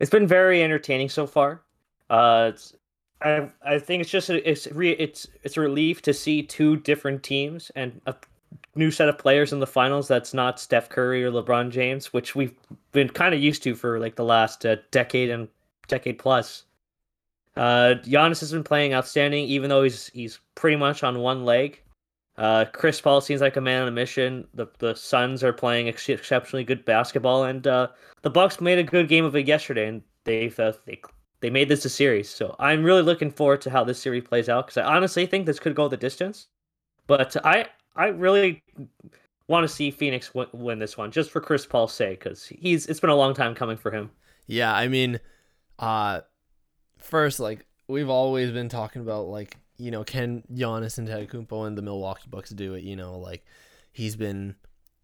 [0.00, 1.62] It's been very entertaining so far.
[2.08, 2.74] Uh, it's,
[3.22, 6.76] I I think it's just a, it's re, it's it's a relief to see two
[6.76, 8.14] different teams and a
[8.74, 10.08] new set of players in the finals.
[10.08, 12.54] That's not Steph Curry or LeBron James, which we've
[12.92, 15.48] been kind of used to for like the last uh, decade and
[15.88, 16.64] decade plus.
[17.56, 21.82] Uh, Giannis has been playing outstanding, even though he's he's pretty much on one leg.
[22.38, 24.46] Uh, Chris Paul seems like a man on a mission.
[24.54, 27.88] The the Suns are playing ex- exceptionally good basketball, and uh,
[28.22, 31.00] the Bucks made a good game of it yesterday, and they've uh, they
[31.40, 32.30] they made this a series.
[32.30, 35.46] So I'm really looking forward to how this series plays out because I honestly think
[35.46, 36.46] this could go the distance.
[37.08, 38.62] But I I really
[39.48, 42.86] want to see Phoenix win, win this one just for Chris Paul's sake because he's
[42.86, 44.10] it's been a long time coming for him.
[44.46, 45.18] Yeah, I mean,
[45.80, 46.20] uh,
[46.98, 51.78] first, like we've always been talking about, like you know, can Giannis and Antetokounmpo and
[51.78, 52.82] the Milwaukee Bucks do it?
[52.82, 53.44] You know, like
[53.92, 54.56] he's been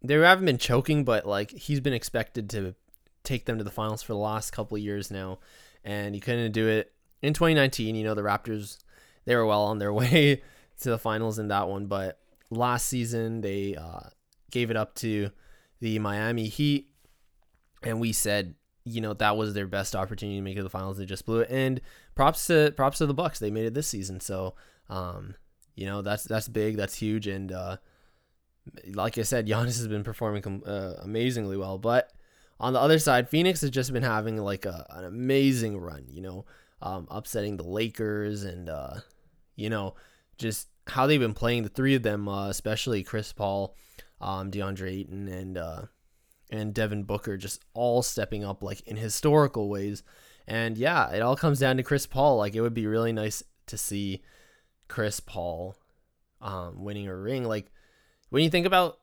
[0.03, 2.75] they haven't been choking, but like he's been expected to
[3.23, 5.39] take them to the finals for the last couple of years now,
[5.83, 7.95] and he couldn't do it in 2019.
[7.95, 8.77] You know, the Raptors
[9.23, 10.41] they were well on their way
[10.81, 14.09] to the finals in that one, but last season they uh,
[14.51, 15.31] gave it up to
[15.79, 16.89] the Miami Heat,
[17.81, 20.69] and we said you know that was their best opportunity to make it to the
[20.69, 20.97] finals.
[20.97, 21.81] They just blew it, and
[22.13, 23.39] props to props to the Bucks.
[23.39, 24.55] They made it this season, so
[24.89, 25.35] um,
[25.75, 27.77] you know that's that's big, that's huge, and uh,
[28.93, 31.79] like I said, Giannis has been performing uh, amazingly well.
[31.79, 32.11] But
[32.59, 36.05] on the other side, Phoenix has just been having like a, an amazing run.
[36.07, 36.45] You know,
[36.81, 38.95] um, upsetting the Lakers and uh,
[39.55, 39.95] you know
[40.37, 41.63] just how they've been playing.
[41.63, 43.75] The three of them, uh, especially Chris Paul,
[44.21, 45.81] um, DeAndre Ayton, and uh,
[46.55, 50.03] and Devin Booker, just all stepping up like in historical ways.
[50.47, 52.37] And yeah, it all comes down to Chris Paul.
[52.37, 54.21] Like it would be really nice to see
[54.87, 55.75] Chris Paul
[56.41, 57.43] um, winning a ring.
[57.43, 57.71] Like
[58.29, 58.99] when you think about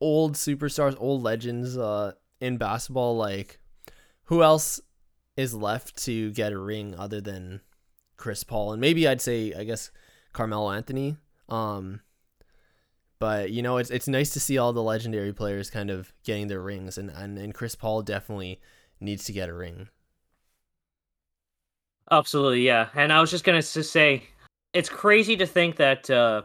[0.00, 3.60] old superstars, old legends uh, in basketball, like
[4.24, 4.80] who else
[5.36, 7.60] is left to get a ring other than
[8.16, 8.72] Chris Paul?
[8.72, 9.90] And maybe I'd say, I guess,
[10.32, 11.16] Carmelo Anthony.
[11.48, 12.00] Um,
[13.20, 16.48] but you know, it's it's nice to see all the legendary players kind of getting
[16.48, 18.60] their rings, and and, and Chris Paul definitely
[18.98, 19.88] needs to get a ring.
[22.10, 22.88] Absolutely, yeah.
[22.94, 24.24] And I was just gonna say,
[24.72, 26.42] it's crazy to think that uh,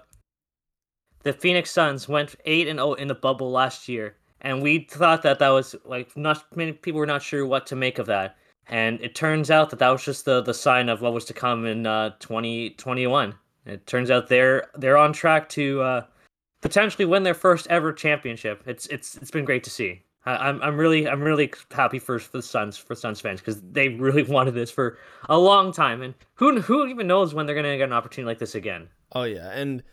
[1.23, 4.79] the Phoenix Suns went eight and zero oh in the bubble last year, and we
[4.79, 8.05] thought that that was like not many people were not sure what to make of
[8.07, 8.35] that.
[8.67, 11.33] And it turns out that that was just the the sign of what was to
[11.33, 13.33] come in uh, 2021.
[13.65, 16.05] It turns out they're they're on track to uh,
[16.65, 18.63] potentially win their first ever championship.
[18.65, 20.01] It's it's it's been great to see.
[20.25, 23.61] I, am I'm really I'm really happy for for the Suns for Suns fans because
[23.61, 24.97] they really wanted this for
[25.29, 28.39] a long time, and who who even knows when they're gonna get an opportunity like
[28.39, 28.89] this again.
[29.11, 29.83] Oh yeah, and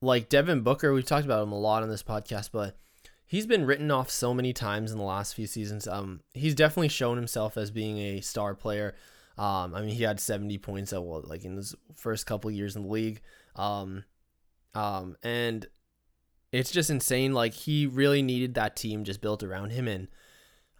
[0.00, 2.78] like Devin Booker, we've talked about him a lot on this podcast, but
[3.26, 5.86] he's been written off so many times in the last few seasons.
[5.86, 8.94] Um, he's definitely shown himself as being a star player.
[9.36, 12.74] Um, I mean, he had 70 points at well, like in his first couple years
[12.74, 13.20] in the league.
[13.54, 14.04] Um,
[14.74, 15.66] um, and
[16.52, 17.32] it's just insane.
[17.32, 19.88] Like he really needed that team just built around him.
[19.88, 20.08] And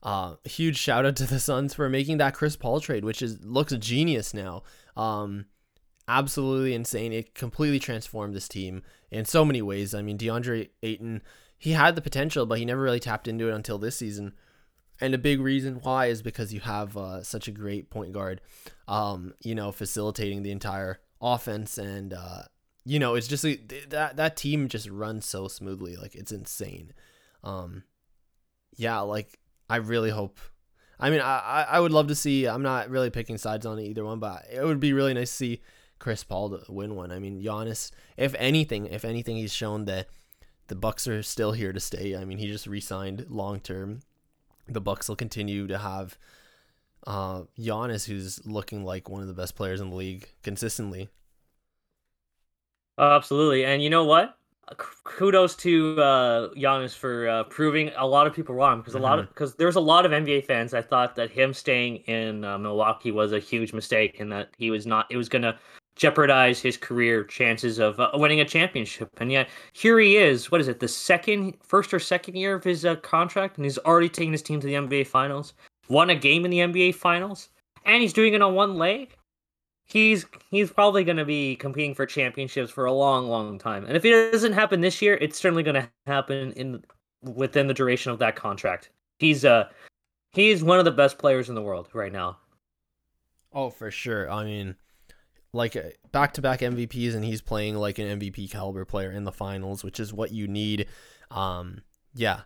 [0.03, 3.45] uh, huge shout out to the Suns for making that Chris Paul trade, which is
[3.45, 4.63] looks genius now.
[4.97, 5.47] Um,
[6.07, 7.13] absolutely insane.
[7.13, 9.95] It completely transformed this team in so many ways.
[9.95, 11.23] I mean, DeAndre Ayton,
[11.59, 14.33] he had the potential, but he never really tapped into it until this season.
[15.01, 18.41] And a big reason why is because you have uh, such a great point guard,
[18.89, 21.79] um, you know, facilitating the entire offense.
[21.79, 22.43] And, uh,
[22.85, 23.45] you know, it's just
[23.91, 25.97] that, that team just runs so smoothly.
[25.97, 26.93] Like, it's insane.
[27.45, 27.85] Um,
[28.77, 29.39] yeah, like,
[29.69, 30.39] I really hope.
[31.01, 32.47] I mean, I, I would love to see.
[32.47, 35.37] I'm not really picking sides on either one, but it would be really nice to
[35.37, 35.63] see
[35.99, 37.13] Chris Paul to win one.
[37.13, 40.09] I mean, Giannis, if anything, if anything, he's shown that
[40.67, 42.17] the Bucks are still here to stay.
[42.17, 44.01] I mean, he just re-signed long term.
[44.67, 46.19] The Bucks will continue to have
[47.07, 51.09] uh, Giannis, who's looking like one of the best players in the league consistently.
[52.99, 54.35] Oh, absolutely, and you know what?
[55.05, 59.05] Kudos to uh, Giannis for uh, proving a lot of people wrong because a mm-hmm.
[59.05, 62.45] lot of because there's a lot of NBA fans that thought that him staying in
[62.45, 65.07] uh, Milwaukee was a huge mistake and that he was not.
[65.11, 65.59] It was gonna
[65.99, 69.11] jeopardize his career chances of uh, winning a championship.
[69.19, 70.51] And yet here he is.
[70.51, 70.81] What is it?
[70.81, 74.43] The second, first or second year of his uh, contract, and he's already taken his
[74.43, 75.55] team to the NBA Finals.
[75.89, 77.49] Won a game in the NBA Finals,
[77.85, 79.17] and he's doing it on one leg.
[79.89, 83.85] He's he's probably going to be competing for championships for a long, long time.
[83.85, 86.85] And if it doesn't happen this year, it's certainly going to happen in
[87.23, 88.91] within the duration of that contract.
[89.19, 89.69] He's uh
[90.31, 92.37] he's one of the best players in the world right now.
[93.53, 94.31] Oh, for sure.
[94.31, 94.77] I mean,
[95.53, 95.77] like
[96.13, 99.83] back to back MVPs and he's playing like an MVP caliber player in the finals,
[99.83, 100.87] which is what you need.
[101.31, 101.83] Um,
[102.15, 102.43] yeah,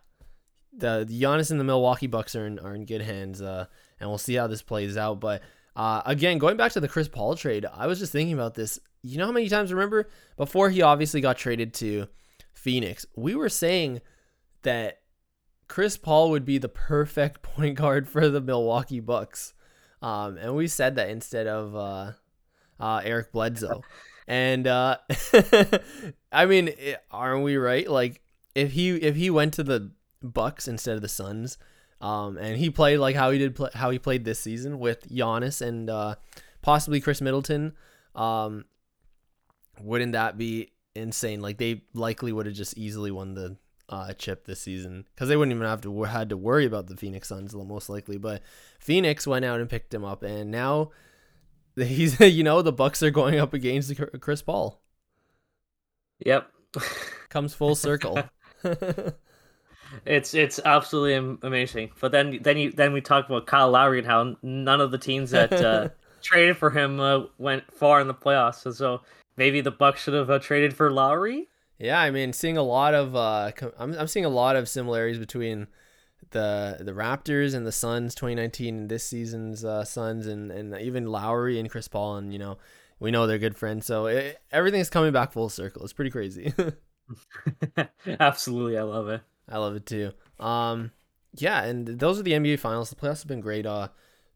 [0.72, 3.66] the, the Giannis and the Milwaukee Bucks are in, are in good hands, uh,
[4.00, 5.20] and we'll see how this plays out.
[5.20, 5.42] But
[5.74, 8.78] uh, again, going back to the Chris Paul trade, I was just thinking about this.
[9.02, 12.08] You know how many times remember before he obviously got traded to
[12.52, 14.00] Phoenix, we were saying
[14.62, 15.00] that
[15.68, 19.54] Chris Paul would be the perfect point guard for the Milwaukee Bucks.
[20.00, 22.12] Um, and we said that instead of uh,
[22.78, 23.82] uh, Eric Bledsoe.
[24.28, 24.98] And uh,
[26.32, 26.74] I mean,
[27.10, 27.88] aren't we right?
[27.88, 28.20] Like
[28.54, 31.58] if he if he went to the Bucks instead of the Suns,
[32.02, 35.08] um, and he played like how he did play, how he played this season with
[35.08, 36.16] Giannis and uh,
[36.60, 37.74] possibly Khris Middleton,
[38.16, 38.64] um,
[39.80, 41.40] wouldn't that be insane?
[41.40, 43.56] Like they likely would have just easily won the
[43.88, 46.96] uh, chip this season because they wouldn't even have to had to worry about the
[46.96, 48.18] Phoenix Suns most likely.
[48.18, 48.42] But
[48.80, 50.90] Phoenix went out and picked him up, and now
[51.76, 54.82] he's you know the Bucks are going up against Chris Paul.
[56.26, 56.50] Yep.
[57.28, 58.18] Comes full circle.
[60.04, 61.90] it's it's absolutely amazing.
[62.00, 64.98] But then then you then we talk about Kyle Lowry and how none of the
[64.98, 65.88] teams that uh,
[66.22, 68.62] traded for him uh, went far in the playoffs.
[68.62, 69.00] So, so
[69.36, 71.48] maybe the Bucks should have uh, traded for Lowry.
[71.78, 75.18] Yeah, I mean, seeing a lot of uh, I'm I'm seeing a lot of similarities
[75.18, 75.66] between
[76.30, 81.06] the the Raptors and the Suns 2019 and this season's uh, Suns and and even
[81.06, 82.58] Lowry and Chris Paul and you know
[83.00, 86.54] we know they're good friends so it, everything's coming back full circle it's pretty crazy
[88.20, 89.20] Absolutely, I love it.
[89.48, 90.12] I love it too.
[90.38, 90.92] Um,
[91.36, 92.90] yeah, and those are the NBA finals.
[92.90, 93.66] The playoffs have been great.
[93.66, 93.88] Uh,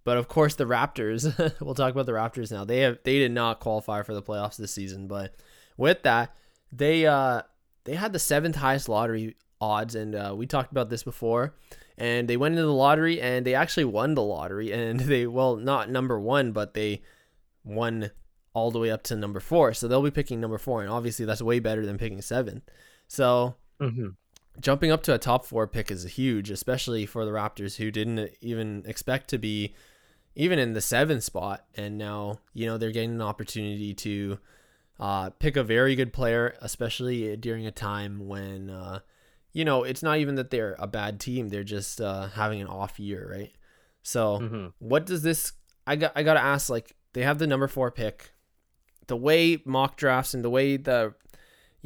[0.07, 1.61] but of course the Raptors.
[1.61, 2.65] we'll talk about the Raptors now.
[2.65, 5.35] They have they did not qualify for the playoffs this season, but
[5.77, 6.35] with that,
[6.73, 7.43] they uh
[7.85, 11.55] they had the seventh highest lottery odds, and uh, we talked about this before.
[11.99, 15.57] And they went into the lottery, and they actually won the lottery, and they well
[15.57, 17.03] not number one, but they
[17.65, 18.13] won
[18.55, 19.75] all the way up to number four.
[19.75, 22.63] So they'll be picking number four, and obviously that's way better than picking seventh.
[23.09, 24.11] So mm-hmm.
[24.61, 28.31] Jumping up to a top four pick is huge, especially for the Raptors, who didn't
[28.41, 29.75] even expect to be
[30.35, 34.39] even in the seventh spot, and now you know they're getting an opportunity to
[35.01, 39.01] uh, pick a very good player, especially during a time when uh,
[39.53, 42.69] you know it's not even that they're a bad team; they're just uh, having an
[42.69, 43.53] off year, right?
[44.03, 44.67] So, mm-hmm.
[44.79, 45.53] what does this?
[45.87, 46.69] I got I got to ask.
[46.69, 48.33] Like, they have the number four pick
[49.07, 51.15] the way mock drafts and the way the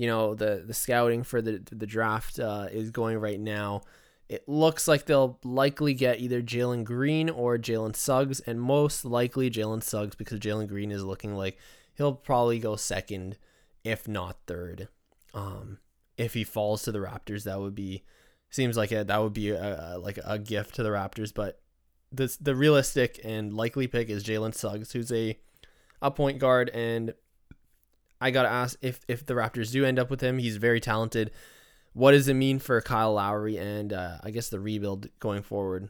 [0.00, 3.82] you know the the scouting for the the draft uh, is going right now,
[4.30, 9.50] it looks like they'll likely get either Jalen Green or Jalen Suggs, and most likely
[9.50, 11.58] Jalen Suggs because Jalen Green is looking like
[11.96, 13.36] he'll probably go second,
[13.84, 14.88] if not third.
[15.34, 15.76] Um,
[16.16, 18.02] if he falls to the Raptors, that would be
[18.48, 21.34] seems like a, that would be a, a, like a gift to the Raptors.
[21.34, 21.60] But
[22.10, 25.38] the the realistic and likely pick is Jalen Suggs, who's a
[26.00, 27.12] a point guard, and
[28.20, 31.30] I gotta ask if if the Raptors do end up with him, he's very talented.
[31.92, 35.88] What does it mean for Kyle Lowry and uh, I guess the rebuild going forward?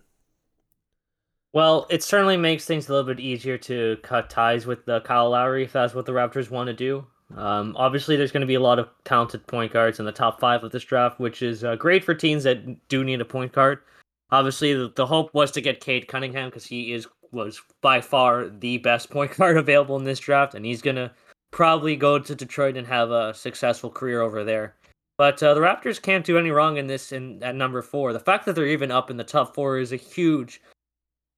[1.52, 5.30] Well, it certainly makes things a little bit easier to cut ties with the Kyle
[5.30, 7.06] Lowry if that's what the Raptors want to do.
[7.36, 10.40] Um, obviously, there's going to be a lot of talented point guards in the top
[10.40, 13.52] five of this draft, which is uh, great for teams that do need a point
[13.52, 13.80] guard.
[14.30, 18.48] Obviously, the, the hope was to get Cade Cunningham because he is was by far
[18.48, 21.12] the best point guard available in this draft, and he's gonna
[21.50, 24.74] probably go to Detroit and have a successful career over there.
[25.18, 28.12] But uh, the Raptors can't do any wrong in this in at number four.
[28.12, 30.62] The fact that they're even up in the top four is a huge,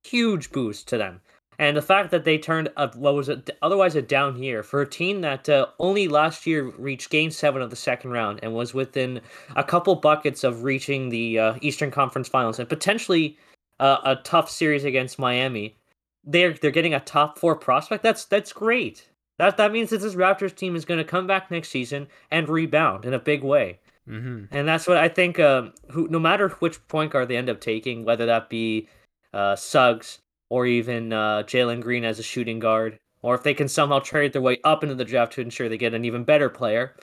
[0.04, 1.20] huge boost to them.
[1.58, 4.80] And the fact that they turned a, what was it, otherwise a down year for
[4.80, 8.54] a team that uh, only last year reached Game Seven of the second round and
[8.54, 9.20] was within
[9.56, 13.36] a couple buckets of reaching the uh, Eastern Conference Finals and potentially
[13.80, 15.76] uh, a tough series against Miami
[16.24, 18.02] they're they're getting a top four prospect.
[18.02, 19.08] That's that's great.
[19.42, 22.48] That that means that this Raptors team is going to come back next season and
[22.48, 23.80] rebound in a big way.
[24.08, 24.44] Mm-hmm.
[24.54, 25.40] And that's what I think.
[25.40, 28.88] Uh, who, no matter which point guard they end up taking, whether that be
[29.34, 33.66] uh, Suggs or even uh, Jalen Green as a shooting guard, or if they can
[33.66, 36.48] somehow trade their way up into the draft to ensure they get an even better
[36.48, 36.94] player,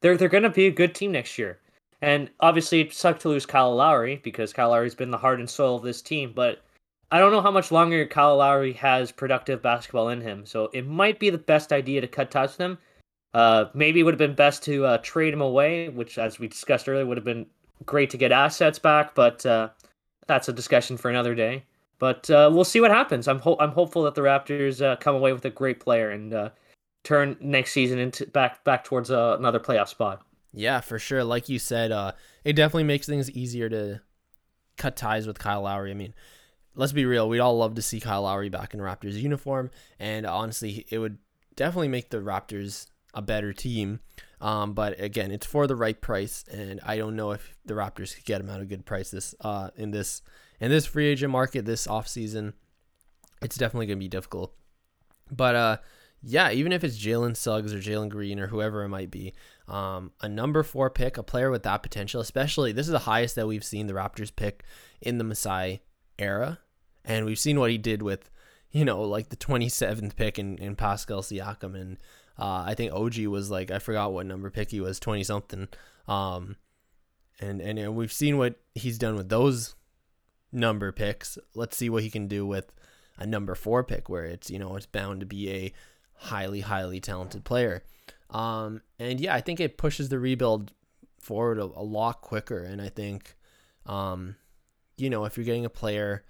[0.00, 1.58] they're they're going to be a good team next year.
[2.00, 5.50] And obviously, it sucked to lose Kyle Lowry because Kyle Lowry's been the heart and
[5.50, 6.62] soul of this team, but
[7.10, 10.86] I don't know how much longer Kyle Lowry has productive basketball in him, so it
[10.86, 12.78] might be the best idea to cut ties with him.
[13.32, 16.48] Uh, maybe it would have been best to uh, trade him away, which, as we
[16.48, 17.46] discussed earlier, would have been
[17.84, 19.14] great to get assets back.
[19.14, 19.68] But uh,
[20.26, 21.64] that's a discussion for another day.
[21.98, 23.28] But uh, we'll see what happens.
[23.28, 26.34] I'm ho- I'm hopeful that the Raptors uh, come away with a great player and
[26.34, 26.50] uh,
[27.04, 30.22] turn next season into back back towards another playoff spot.
[30.52, 31.22] Yeah, for sure.
[31.22, 31.92] Like you said,
[32.42, 34.00] it definitely makes things easier to
[34.76, 35.90] cut ties with Kyle Lowry.
[35.90, 36.14] I mean,
[36.76, 40.26] let's be real, we'd all love to see Kyle Lowry back in Raptors uniform, and
[40.26, 41.18] honestly, it would
[41.56, 44.00] definitely make the Raptors a better team.
[44.40, 48.14] Um, but again, it's for the right price, and I don't know if the Raptors
[48.14, 50.20] could get him at a good price this uh in this
[50.60, 52.52] in this free agent market this offseason.
[53.40, 54.54] It's definitely gonna be difficult.
[55.30, 55.76] But uh
[56.22, 59.32] yeah, even if it's Jalen Suggs or Jalen Green or whoever it might be,
[59.68, 63.36] um, a number four pick, a player with that potential, especially this is the highest
[63.36, 64.64] that we've seen the Raptors pick
[65.00, 65.82] in the Masai
[66.18, 66.58] era
[67.06, 68.30] and we've seen what he did with,
[68.72, 71.74] you know, like the 27th pick in, in Pascal Siakam.
[71.80, 71.96] And
[72.38, 75.68] uh, I think OG was like, I forgot what number pick he was, 20 something.
[76.08, 76.56] Um,
[77.40, 79.76] and, and, and we've seen what he's done with those
[80.52, 81.38] number picks.
[81.54, 82.74] Let's see what he can do with
[83.18, 85.72] a number four pick where it's, you know, it's bound to be a
[86.14, 87.84] highly, highly talented player.
[88.30, 90.72] Um, and yeah, I think it pushes the rebuild
[91.20, 92.58] forward a, a lot quicker.
[92.58, 93.36] And I think,
[93.86, 94.36] um,
[94.96, 96.24] you know, if you're getting a player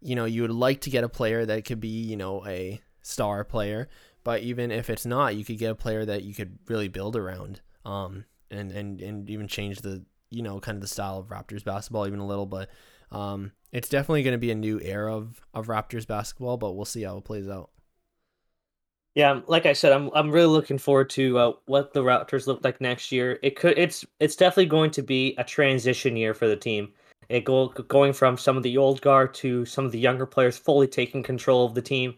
[0.00, 2.80] you know, you would like to get a player that could be, you know, a
[3.02, 3.88] star player,
[4.24, 7.16] but even if it's not, you could get a player that you could really build
[7.16, 11.28] around, um, and and and even change the, you know, kind of the style of
[11.28, 12.46] Raptors basketball even a little.
[12.46, 12.68] But
[13.10, 16.84] um, it's definitely going to be a new era of of Raptors basketball, but we'll
[16.84, 17.70] see how it plays out.
[19.14, 22.62] Yeah, like I said, I'm I'm really looking forward to uh, what the Raptors look
[22.62, 23.38] like next year.
[23.42, 26.92] It could it's it's definitely going to be a transition year for the team.
[27.28, 30.56] It go, going from some of the old guard to some of the younger players
[30.56, 32.14] fully taking control of the team.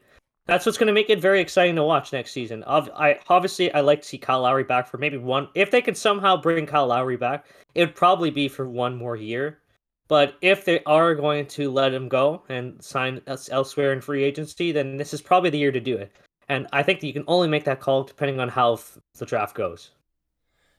[0.46, 2.64] that's what's going to make it very exciting to watch next season.
[2.66, 5.48] I obviously I like to see Kyle Lowry back for maybe one.
[5.54, 9.16] If they could somehow bring Kyle Lowry back, it would probably be for one more
[9.16, 9.60] year.
[10.08, 14.24] But if they are going to let him go and sign us elsewhere in free
[14.24, 16.10] agency, then this is probably the year to do it.
[16.48, 18.80] And I think that you can only make that call depending on how
[19.18, 19.92] the draft goes.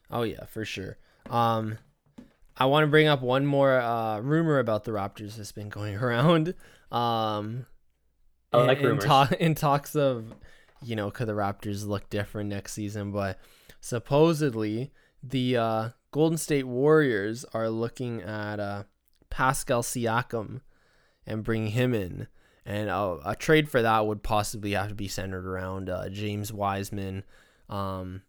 [0.10, 0.98] Oh yeah, for sure.
[1.30, 1.78] Um,
[2.58, 5.96] I want to bring up one more uh, rumor about the Raptors that's been going
[6.04, 6.54] around.
[6.92, 7.66] Um,
[8.54, 9.04] I like in, rumors.
[9.04, 10.34] In, talk, in talks of,
[10.84, 13.12] you know, could the Raptors look different next season?
[13.12, 13.40] But
[13.80, 14.92] supposedly
[15.24, 18.84] the uh, Golden State Warriors are looking at uh,
[19.30, 20.62] Pascal Siakam
[21.26, 22.28] and bringing him in.
[22.66, 26.54] And a, a, trade for that would possibly have to be centered around uh, James
[26.54, 27.24] Wiseman,
[27.70, 28.22] um,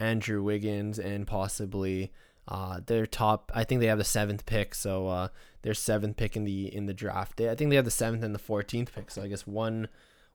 [0.00, 2.12] Andrew Wiggins, and possibly
[2.48, 3.50] uh, their top.
[3.54, 5.28] I think they have the seventh pick, so uh,
[5.62, 7.40] their seventh pick in the in the draft.
[7.40, 9.10] I think they have the seventh and the fourteenth pick.
[9.10, 9.88] So I guess one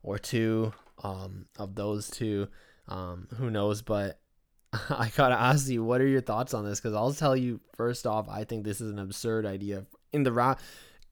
[0.03, 2.47] or two um, of those two.
[2.87, 3.81] Um, who knows?
[3.81, 4.19] But
[4.73, 6.79] I gotta ask you, what are your thoughts on this?
[6.79, 9.85] Because I'll tell you first off, I think this is an absurd idea.
[10.11, 10.55] In the ra-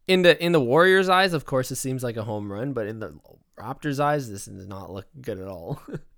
[0.07, 2.87] in the in the Warriors' eyes, of course, it seems like a home run, but
[2.87, 3.13] in the
[3.57, 5.81] Raptors' eyes, this does not look good at all.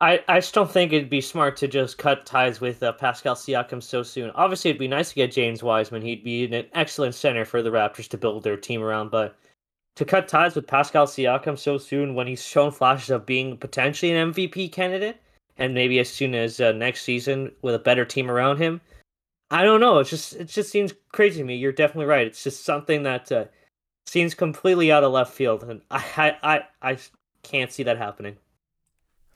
[0.00, 3.34] I, I just don't think it'd be smart to just cut ties with uh, Pascal
[3.34, 4.30] Siakam so soon.
[4.30, 6.02] Obviously, it'd be nice to get James Wiseman.
[6.02, 9.10] He'd be an excellent center for the Raptors to build their team around.
[9.10, 9.36] But
[9.96, 14.12] to cut ties with Pascal Siakam so soon when he's shown flashes of being potentially
[14.12, 15.20] an MVP candidate,
[15.56, 18.80] and maybe as soon as uh, next season with a better team around him.
[19.50, 19.98] I don't know.
[19.98, 21.56] It just it just seems crazy to me.
[21.56, 22.26] You're definitely right.
[22.26, 23.46] It's just something that uh,
[24.06, 26.98] seems completely out of left field, and I I I
[27.42, 28.36] can't see that happening.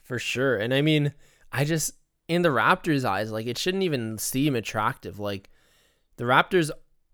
[0.03, 1.13] For sure, and I mean,
[1.51, 1.93] I just
[2.27, 5.19] in the Raptors' eyes, like it shouldn't even seem attractive.
[5.19, 5.49] Like
[6.17, 6.71] the Raptors,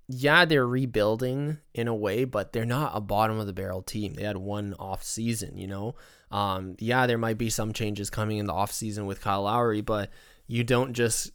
[0.08, 4.14] yeah, they're rebuilding in a way, but they're not a bottom of the barrel team.
[4.14, 5.96] They had one off season, you know.
[6.32, 9.82] Um, yeah, there might be some changes coming in the off season with Kyle Lowry,
[9.82, 10.10] but
[10.48, 11.32] you don't just,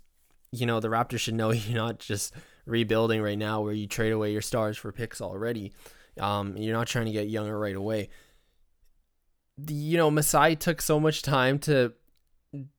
[0.53, 2.35] you know, the Raptors should know you're not just
[2.67, 5.73] rebuilding right now where you trade away your stars for picks already.
[6.19, 8.09] Um, you're not trying to get younger right away.
[9.57, 11.93] You know, Masai took so much time to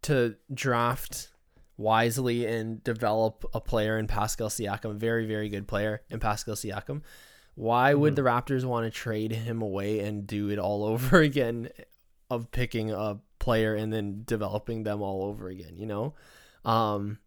[0.03, 1.29] to draft
[1.77, 7.01] wisely and develop a player in Pascal Siakam, very, very good player in Pascal Siakam.
[7.55, 8.23] Why would mm-hmm.
[8.23, 11.69] the Raptors want to trade him away and do it all over again
[12.29, 16.15] of picking a player and then developing them all over again, you know?
[16.63, 17.19] Um,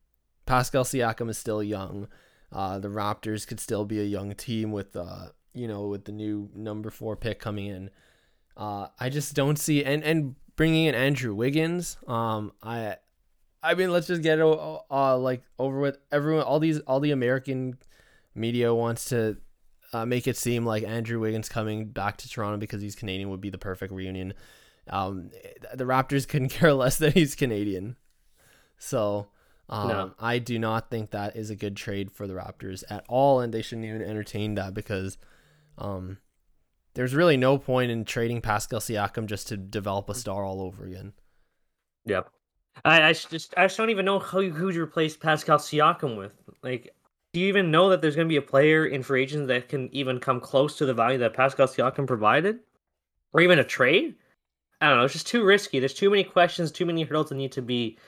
[0.46, 2.08] Pascal Siakam is still young.
[2.50, 6.12] Uh, the Raptors could still be a young team with, uh, you know, with the
[6.12, 7.90] new number four pick coming in.
[8.58, 11.96] Uh, I just don't see and and bringing in Andrew Wiggins.
[12.06, 12.96] Um, I,
[13.62, 14.42] I mean, let's just get it
[14.90, 15.98] uh, like over with.
[16.12, 17.78] Everyone, all these, all the American
[18.34, 19.38] media wants to
[19.92, 23.40] uh, make it seem like Andrew Wiggins coming back to Toronto because he's Canadian would
[23.40, 24.34] be the perfect reunion.
[24.90, 25.30] Um,
[25.72, 27.96] the Raptors couldn't care less that he's Canadian.
[28.78, 29.28] So
[29.68, 30.12] um, no.
[30.18, 33.54] I do not think that is a good trade for the Raptors at all, and
[33.54, 35.18] they shouldn't even entertain that because
[35.76, 36.18] um,
[36.94, 40.84] there's really no point in trading Pascal Siakam just to develop a star all over
[40.84, 41.12] again.
[42.06, 42.30] Yep.
[42.84, 46.32] I, I just I just don't even know who who you replace Pascal Siakam with.
[46.62, 46.94] Like,
[47.32, 49.68] do you even know that there's going to be a player in free agents that
[49.68, 52.60] can even come close to the value that Pascal Siakam provided,
[53.32, 54.14] or even a trade?
[54.80, 55.04] I don't know.
[55.04, 55.80] It's just too risky.
[55.80, 57.98] There's too many questions, too many hurdles that need to be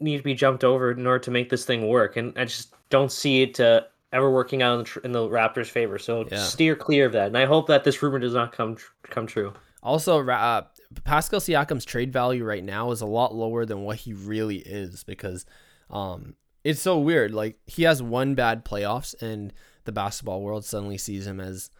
[0.00, 2.16] need to be jumped over in order to make this thing work.
[2.16, 3.82] And I just don't see it uh,
[4.12, 5.98] ever working out in the, in the Raptors' favor.
[5.98, 6.42] So yeah.
[6.42, 7.28] steer clear of that.
[7.28, 9.52] And I hope that this rumor does not come come true.
[9.82, 10.62] Also, uh,
[11.04, 15.04] Pascal Siakam's trade value right now is a lot lower than what he really is
[15.04, 15.46] because
[15.90, 16.34] um,
[16.64, 17.32] it's so weird.
[17.32, 19.52] Like he has one bad playoffs, and
[19.84, 21.70] the basketball world suddenly sees him as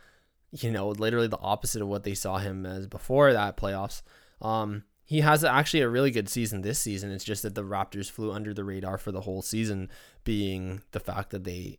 [0.53, 4.03] you know, literally the opposite of what they saw him as before that playoffs.
[4.41, 7.11] Um, he has actually a really good season this season.
[7.11, 9.91] It's just that the Raptors flew under the radar for the whole season,
[10.25, 11.79] being the fact that they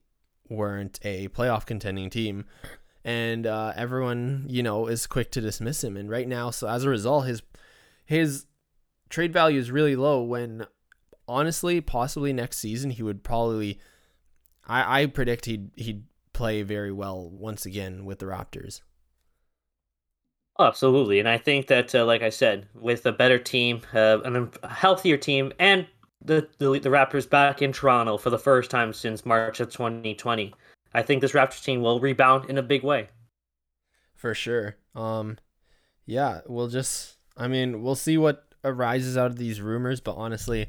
[0.50, 2.46] weren't a playoff contending team.
[3.06, 5.96] And uh, everyone, you know, is quick to dismiss him.
[5.96, 7.42] And right now, so as a result, his
[8.06, 8.46] his
[9.10, 10.22] trade value is really low.
[10.22, 10.66] When
[11.28, 13.80] honestly, possibly next season, he would probably,
[14.68, 18.82] I, I predict he'd he'd play very well once again with the Raptors.
[20.58, 24.20] Oh, absolutely, and I think that, uh, like I said, with a better team, uh,
[24.26, 25.88] and a healthier team, and
[26.24, 30.54] the, the the Raptors back in Toronto for the first time since March of 2020,
[30.94, 33.10] I think this Raptors team will rebound in a big way.
[34.16, 34.76] For sure.
[34.96, 35.38] Um,
[36.06, 37.16] yeah, we'll just.
[37.38, 40.68] I mean, we'll see what arises out of these rumors, but honestly,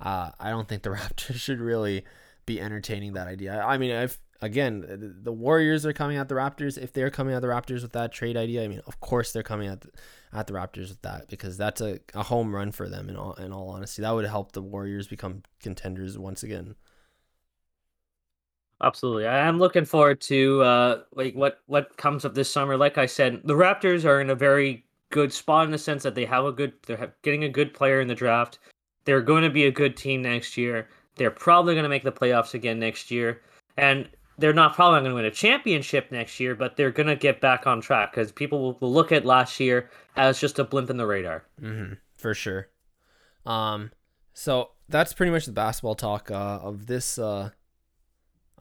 [0.00, 2.04] uh, I don't think the Raptors should really
[2.46, 3.60] be entertaining that idea.
[3.60, 6.78] I mean, if again, the Warriors are coming at the Raptors.
[6.78, 9.42] If they're coming at the Raptors with that trade idea, I mean, of course they're
[9.42, 9.90] coming at the,
[10.32, 13.08] at the Raptors with that because that's a, a home run for them.
[13.08, 16.74] In all in all honesty, that would help the Warriors become contenders once again.
[18.80, 22.76] Absolutely, I'm looking forward to uh, like what what comes up this summer.
[22.76, 26.14] Like I said, the Raptors are in a very good spot in the sense that
[26.14, 28.58] they have a good, they're getting a good player in the draft.
[29.04, 30.88] They're going to be a good team next year.
[31.16, 33.40] They're probably going to make the playoffs again next year,
[33.76, 34.08] and
[34.38, 37.40] they're not probably going to win a championship next year, but they're going to get
[37.40, 40.88] back on track because people will, will, look at last year as just a blimp
[40.90, 41.44] in the radar.
[41.60, 42.68] Mm-hmm, for sure.
[43.44, 43.90] Um,
[44.32, 47.50] so that's pretty much the basketball talk uh, of this uh,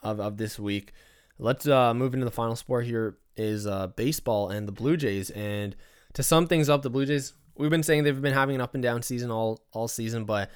[0.01, 0.93] of of this week.
[1.37, 2.85] Let's uh, move into the final sport.
[2.85, 5.29] Here is uh, baseball and the Blue Jays.
[5.29, 5.75] And
[6.13, 7.33] to sum things up, the Blue Jays.
[7.55, 10.49] We've been saying they've been having an up and down season all all season, but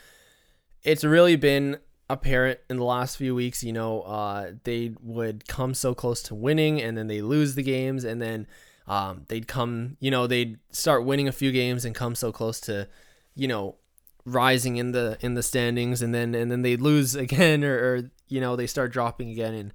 [0.84, 1.78] it's really been
[2.12, 3.64] apparent in the last few weeks.
[3.64, 7.64] You know, uh, they would come so close to winning, and then they lose the
[7.64, 8.48] games, and then
[8.88, 9.98] um, they'd come.
[10.00, 12.88] You know, they'd start winning a few games and come so close to,
[13.36, 13.78] you know,
[14.26, 18.12] rising in the in the standings, and then and then they lose again, or, or
[18.28, 19.74] you know they start dropping again, and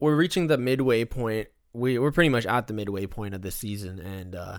[0.00, 1.48] we're reaching the midway point.
[1.72, 4.58] We we're pretty much at the midway point of the season, and uh,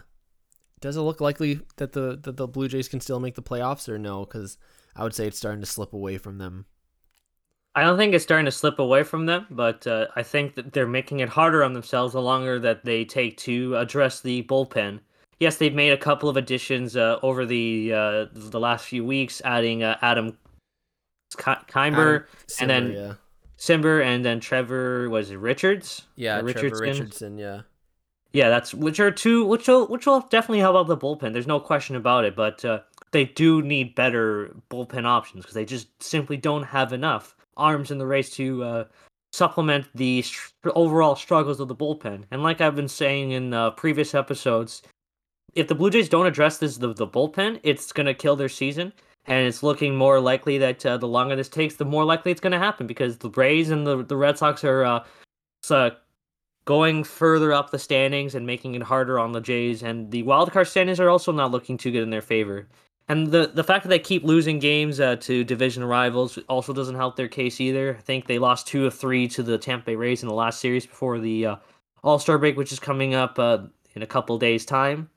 [0.80, 3.90] does it look likely that the that the Blue Jays can still make the playoffs,
[3.90, 4.26] or no?
[4.26, 4.58] Because
[5.00, 6.66] I would say it's starting to slip away from them.
[7.74, 10.74] I don't think it's starting to slip away from them, but uh, I think that
[10.74, 15.00] they're making it harder on themselves the longer that they take to address the bullpen.
[15.40, 19.42] Yes, they've made a couple of additions uh, over the uh, the last few weeks,
[19.46, 20.38] adding uh, Adam
[21.34, 22.26] Cimber
[22.60, 23.14] and then yeah.
[23.58, 26.02] Cimber and then Trevor was it Richards?
[26.18, 26.70] Yeah, Richardson.
[26.70, 27.38] Trevor Richardson.
[27.38, 27.62] Yeah,
[28.34, 31.34] yeah, that's which are two which will which will definitely help out the bullpen.
[31.34, 32.80] There's no question about it, but uh,
[33.12, 37.98] they do need better bullpen options because they just simply don't have enough arms in
[37.98, 38.84] the race to uh,
[39.34, 40.24] supplement the
[40.76, 42.24] overall struggles of the bullpen.
[42.32, 44.82] And like I've been saying in uh, previous episodes,
[45.56, 48.94] if the Blue Jays don't address this the, the bullpen, it's gonna kill their season.
[49.26, 52.42] And it's looking more likely that uh, the longer this takes, the more likely it's
[52.42, 55.06] going to happen because the Rays and the the Red Sox are uh,
[55.70, 55.92] uh,
[56.66, 59.84] going further up the standings and making it harder on the Jays.
[59.84, 62.68] And the wildcard standings are also not looking too good in their favor.
[63.10, 66.96] And the the fact that they keep losing games uh, to division rivals also doesn't
[66.96, 67.96] help their case either.
[67.98, 70.62] I think they lost two of three to the Tampa Bay Rays in the last
[70.62, 71.56] series before the uh,
[72.04, 73.60] All Star break, which is coming up uh,
[73.96, 75.10] in a couple days' time.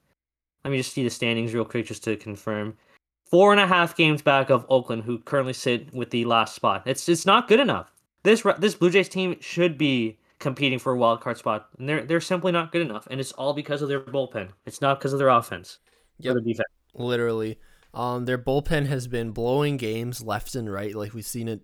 [0.65, 2.79] Let me just see the standings real quick just to confirm.
[3.27, 6.85] Four and a half games back of Oakland, who currently sit with the last spot.
[6.87, 7.93] It's it's not good enough.
[8.23, 12.05] This this Blue Jays team should be competing for a wild card spot, and they're
[12.05, 13.07] they're simply not good enough.
[13.11, 14.49] And it's all because of their bullpen.
[14.65, 15.79] It's not because of their offense.
[16.19, 16.69] Yeah, defense.
[16.95, 17.59] literally.
[17.95, 20.95] Um, their bullpen has been blowing games left and right.
[20.95, 21.61] Like we've seen it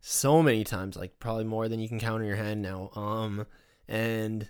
[0.00, 2.90] so many times, like probably more than you can count on your hand now.
[2.94, 3.46] Um,
[3.88, 4.48] and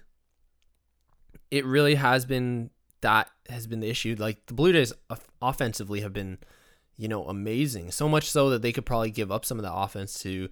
[1.50, 2.70] it really has been
[3.02, 4.16] that has been the issue.
[4.18, 4.92] Like the Blue Jays
[5.42, 6.38] offensively have been,
[6.96, 7.90] you know, amazing.
[7.90, 10.48] So much so that they could probably give up some of the offense to,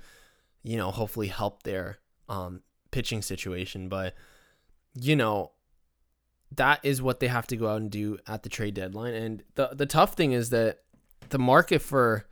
[0.63, 1.99] you know, hopefully help their
[2.29, 3.89] um pitching situation.
[3.89, 4.15] But
[4.95, 5.53] you know,
[6.57, 9.15] that is what they have to go out and do at the trade deadline.
[9.15, 10.81] And the the tough thing is that
[11.29, 12.27] the market for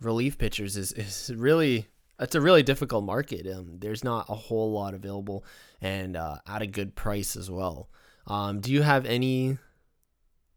[0.00, 1.88] relief pitchers is is really
[2.20, 3.46] it's a really difficult market.
[3.46, 5.44] Um, there's not a whole lot available,
[5.80, 7.88] and uh, at a good price as well.
[8.26, 9.58] Um, do you have any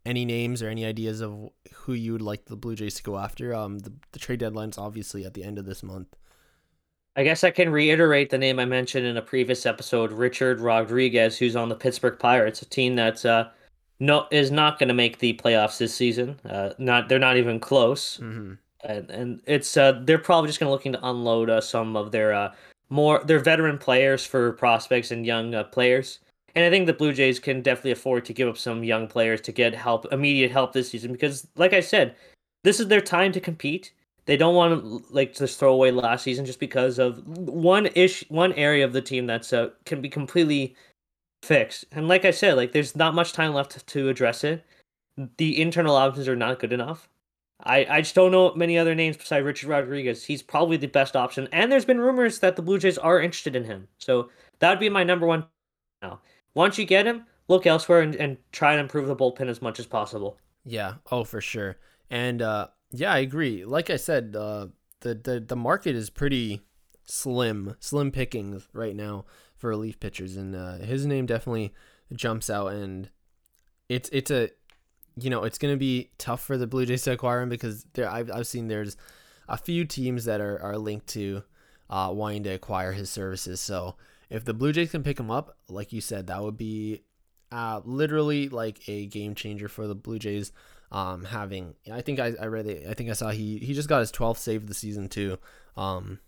[0.04, 3.18] any names or any ideas of who you would like the Blue Jays to go
[3.18, 3.54] after?
[3.54, 6.14] Um, the the trade deadline's obviously at the end of this month.
[7.16, 11.38] I guess I can reiterate the name I mentioned in a previous episode, Richard Rodriguez,
[11.38, 13.48] who's on the Pittsburgh Pirates, a team that's uh,
[14.00, 16.38] no is not going to make the playoffs this season.
[16.44, 18.54] Uh, not they're not even close, mm-hmm.
[18.84, 22.12] and and it's uh, they're probably just going to looking to unload uh, some of
[22.12, 22.52] their uh,
[22.90, 26.18] more their veteran players for prospects and young uh, players.
[26.54, 29.42] And I think the Blue Jays can definitely afford to give up some young players
[29.42, 32.16] to get help, immediate help this season, because like I said,
[32.64, 33.92] this is their time to compete
[34.26, 38.24] they don't want to like just throw away last season just because of one ish
[38.28, 40.76] one area of the team that's uh, can be completely
[41.42, 41.84] fixed.
[41.92, 44.64] And like I said, like there's not much time left to address it.
[45.38, 47.08] The internal options are not good enough.
[47.60, 50.24] I, I just don't know many other names besides Richard Rodriguez.
[50.24, 51.48] He's probably the best option.
[51.52, 53.88] And there's been rumors that the Blue Jays are interested in him.
[53.98, 55.46] So that would be my number one
[56.02, 56.20] now.
[56.54, 59.78] Once you get him, look elsewhere and, and try and improve the bullpen as much
[59.78, 60.36] as possible.
[60.64, 60.94] Yeah.
[61.10, 61.78] Oh, for sure.
[62.10, 63.64] And uh, yeah, I agree.
[63.64, 64.68] Like I said, uh,
[65.00, 66.62] the, the the market is pretty
[67.04, 69.24] slim, slim pickings right now
[69.56, 71.72] for relief pitchers, and uh, his name definitely
[72.12, 72.72] jumps out.
[72.72, 73.10] And
[73.88, 74.50] it's it's a
[75.16, 78.10] you know it's gonna be tough for the Blue Jays to acquire him because there
[78.10, 78.96] I've I've seen there's
[79.48, 81.42] a few teams that are are linked to
[81.88, 83.60] uh, wanting to acquire his services.
[83.60, 83.96] So
[84.30, 87.02] if the Blue Jays can pick him up, like you said, that would be
[87.52, 90.52] uh, literally like a game changer for the Blue Jays.
[90.92, 93.88] Um, having I think I, I read it, I think I saw he he just
[93.88, 95.38] got his 12th save of the season too.
[95.76, 96.20] Um,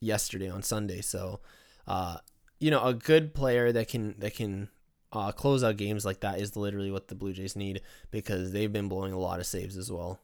[0.00, 1.00] yesterday on Sunday.
[1.00, 1.40] So,
[1.86, 2.18] uh,
[2.58, 4.68] you know, a good player that can that can
[5.12, 8.72] uh, close out games like that is literally what the Blue Jays need because they've
[8.72, 10.20] been blowing a lot of saves as well.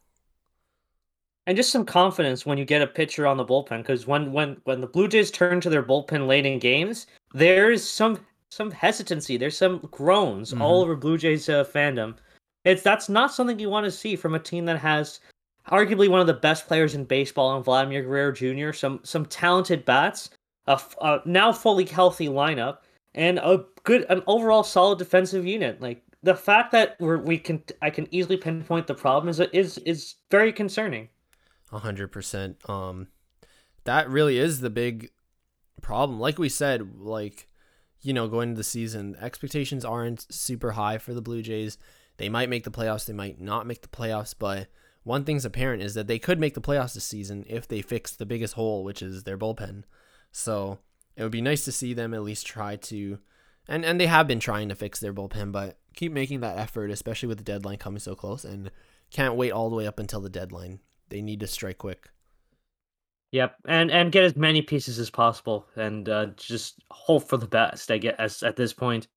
[1.47, 4.59] And just some confidence when you get a pitcher on the bullpen, because when when
[4.65, 8.19] when the Blue Jays turn to their bullpen late in games, there's some
[8.51, 9.37] some hesitancy.
[9.37, 10.63] There's some groans mm-hmm.
[10.63, 12.17] all over Blue Jays uh, fandom.
[12.65, 15.21] It's that's not something you want to see from a team that has
[15.69, 18.73] arguably one of the best players in baseball in Vladimir Guerrero Jr.
[18.73, 20.31] Some some talented bats,
[20.67, 22.79] a, now fully healthy lineup,
[23.15, 25.81] and a good an overall solid defensive unit.
[25.81, 29.79] Like the fact that we're, we can I can easily pinpoint the problem is is
[29.79, 31.09] is very concerning.
[31.73, 32.59] A hundred percent.
[32.69, 33.09] Um,
[33.85, 35.11] that really is the big
[35.81, 36.21] problem.
[36.21, 37.49] Like we said, like
[38.03, 41.79] you know, going into the season, expectations aren't super high for the Blue Jays.
[42.17, 43.07] They might make the playoffs.
[43.07, 44.69] They might not make the playoffs, but
[45.05, 48.13] one thing's apparent is that they could make the playoffs this season if they fix
[48.15, 49.85] the biggest hole, which is their bullpen.
[50.31, 50.79] So
[51.17, 53.19] it would be nice to see them at least try to,
[53.69, 56.91] and and they have been trying to fix their bullpen, but keep making that effort,
[56.91, 58.71] especially with the deadline coming so close, and
[59.11, 60.81] can't wait all the way up until the deadline.
[61.09, 62.11] They need to strike quick.
[63.33, 67.47] Yep, and and get as many pieces as possible, and uh, just hope for the
[67.47, 67.91] best.
[67.91, 69.09] I guess at this point,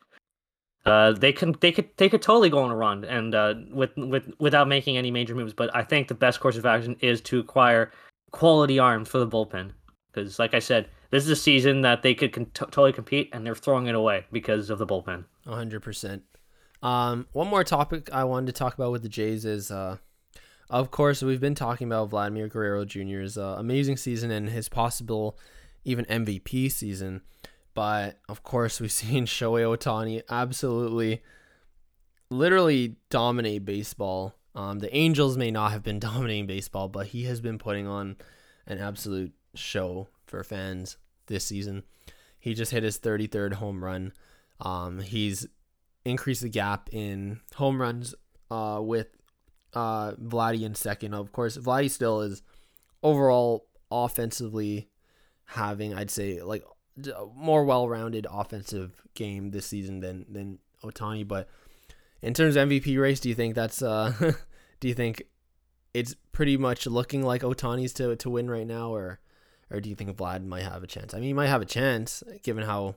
[0.86, 3.96] uh, they can they could they could totally go on a run and uh, with
[3.98, 5.54] with without making any major moves.
[5.54, 7.92] But I think the best course of action is to acquire
[8.32, 9.72] quality arms for the bullpen
[10.12, 13.46] because, like I said, this is a season that they could con- totally compete, and
[13.46, 15.26] they're throwing it away because of the bullpen.
[15.48, 16.24] hundred percent.
[16.84, 19.98] Um, one more topic I wanted to talk about with the Jays is, uh,
[20.70, 25.38] of course, we've been talking about Vladimir Guerrero Jr.'s uh, amazing season and his possible
[25.84, 27.22] even MVP season.
[27.76, 31.22] But of course, we've seen Shohei Ohtani absolutely,
[32.32, 34.34] literally dominate baseball.
[34.56, 38.16] Um, the Angels may not have been dominating baseball, but he has been putting on
[38.66, 40.98] an absolute show for fans
[41.28, 41.84] this season.
[42.40, 44.14] He just hit his 33rd home run.
[44.60, 45.48] Um, he's
[46.06, 48.16] increased the gap in home runs
[48.50, 49.08] uh, with
[49.74, 51.14] uh, Vladdy in second.
[51.14, 52.42] Of course, Vladdy still is
[53.04, 54.90] overall offensively
[55.46, 56.64] having, I'd say, like
[57.36, 61.28] more well-rounded offensive game this season than than Ohtani.
[61.28, 61.48] But
[62.22, 64.14] in terms of MVP race, do you think that's uh,
[64.80, 65.24] do you think
[65.94, 69.20] it's pretty much looking like Ohtani's to to win right now, or
[69.70, 71.14] or do you think Vlad might have a chance?
[71.14, 72.96] I mean, he might have a chance given how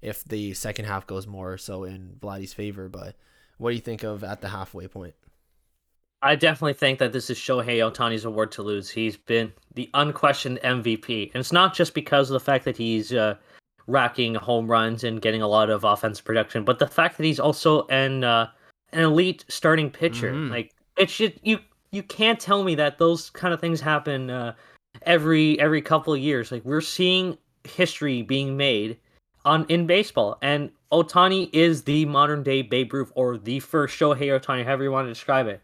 [0.00, 2.88] if the second half goes more so in Vladdy's favor.
[2.88, 3.16] But
[3.56, 5.14] what do you think of at the halfway point?
[6.22, 8.90] I definitely think that this is Shohei Ohtani's award to lose.
[8.90, 13.12] He's been the unquestioned MVP, and it's not just because of the fact that he's
[13.12, 13.36] uh,
[13.86, 17.38] racking home runs and getting a lot of offensive production, but the fact that he's
[17.38, 18.48] also an uh,
[18.92, 20.32] an elite starting pitcher.
[20.32, 20.52] Mm-hmm.
[20.52, 21.58] Like it should you
[21.90, 24.54] you can't tell me that those kind of things happen uh,
[25.02, 26.52] every every couple of years.
[26.52, 28.98] Like we're seeing history being made
[29.44, 34.38] on in baseball, and Ohtani is the modern day Babe Ruth or the first Shohei
[34.38, 35.62] Ohtani, however you want to describe it.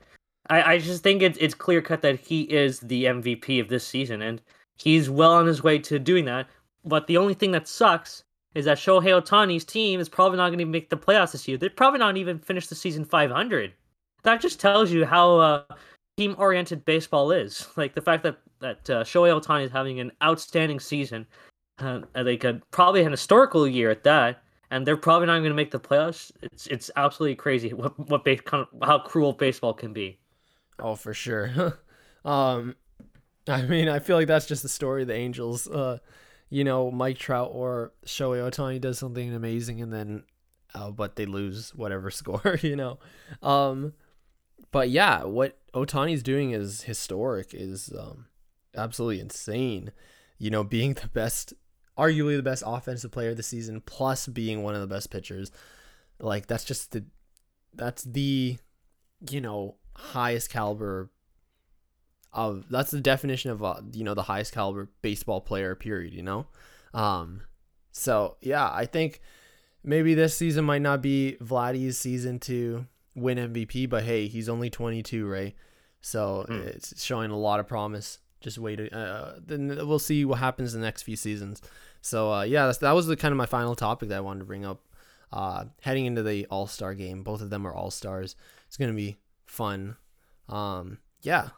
[0.50, 3.86] I, I just think it's it's clear cut that he is the MVP of this
[3.86, 4.42] season, and
[4.76, 6.48] he's well on his way to doing that.
[6.84, 8.24] But the only thing that sucks
[8.54, 11.56] is that Shohei Ohtani's team is probably not going to make the playoffs this year.
[11.56, 13.72] They're probably not even finish the season 500.
[14.22, 15.64] That just tells you how uh,
[16.16, 17.66] team oriented baseball is.
[17.76, 21.26] Like the fact that that uh, Shohei Ohtani is having an outstanding season,
[21.78, 25.54] uh, they could probably an historical year at that, and they're probably not going to
[25.54, 26.30] make the playoffs.
[26.42, 28.40] It's it's absolutely crazy what what base,
[28.82, 30.18] how cruel baseball can be.
[30.78, 31.78] Oh, for sure.
[32.24, 32.76] um,
[33.48, 35.68] I mean, I feel like that's just the story of the Angels.
[35.68, 35.98] Uh,
[36.48, 40.24] you know, Mike Trout or Shohei Ohtani does something amazing, and then,
[40.74, 42.58] uh, but they lose whatever score.
[42.62, 42.98] You know,
[43.42, 43.94] um,
[44.70, 47.52] but yeah, what Ohtani's doing is historic.
[47.52, 48.26] Is um,
[48.76, 49.92] absolutely insane.
[50.38, 51.54] You know, being the best,
[51.98, 55.50] arguably the best offensive player of the season, plus being one of the best pitchers.
[56.18, 57.04] Like that's just the,
[57.74, 58.56] that's the,
[59.28, 61.10] you know, highest caliber
[62.32, 66.22] of that's the definition of uh, you know the highest caliber baseball player period you
[66.22, 66.46] know?
[66.92, 67.42] Um
[67.92, 69.20] so yeah i think
[69.84, 74.68] maybe this season might not be Vladdy's season to win mvp but hey he's only
[74.68, 75.54] 22 right?
[76.00, 76.66] So mm.
[76.66, 78.18] it's showing a lot of promise.
[78.40, 81.62] Just wait uh, then we'll see what happens in the next few seasons.
[82.02, 84.46] So uh, yeah that was the kind of my final topic that i wanted to
[84.46, 84.80] bring up.
[85.32, 88.36] Uh, heading into the all-star game both of them are all-stars.
[88.66, 89.16] It's going to be
[89.54, 89.96] fun.
[90.48, 91.50] Um, yeah.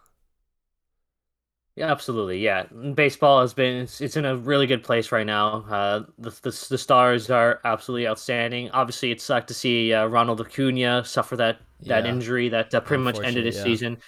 [1.74, 2.38] Yeah, absolutely.
[2.38, 5.61] Yeah, baseball has been it's, it's in a really good place right now.
[5.68, 8.70] Uh, the, the the stars are absolutely outstanding.
[8.70, 12.80] Obviously, it sucked to see uh, Ronald Acuna suffer that that Yeah, injury that uh,
[12.80, 13.61] pretty much ended his Yeah.
[13.61, 13.99] season.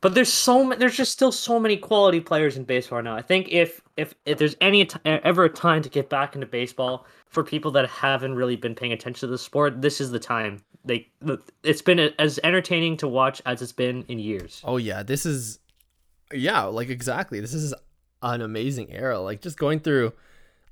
[0.00, 3.16] But there's so ma- there's just still so many quality players in baseball now.
[3.16, 6.46] I think if if if there's any t- ever a time to get back into
[6.46, 10.20] baseball for people that haven't really been paying attention to the sport, this is the
[10.20, 10.62] time.
[10.86, 11.08] They
[11.62, 14.62] it's been as entertaining to watch as it's been in years.
[14.64, 15.58] Oh yeah, this is
[16.32, 17.40] yeah, like exactly.
[17.40, 17.74] This is
[18.22, 19.18] an amazing era.
[19.20, 20.12] Like just going through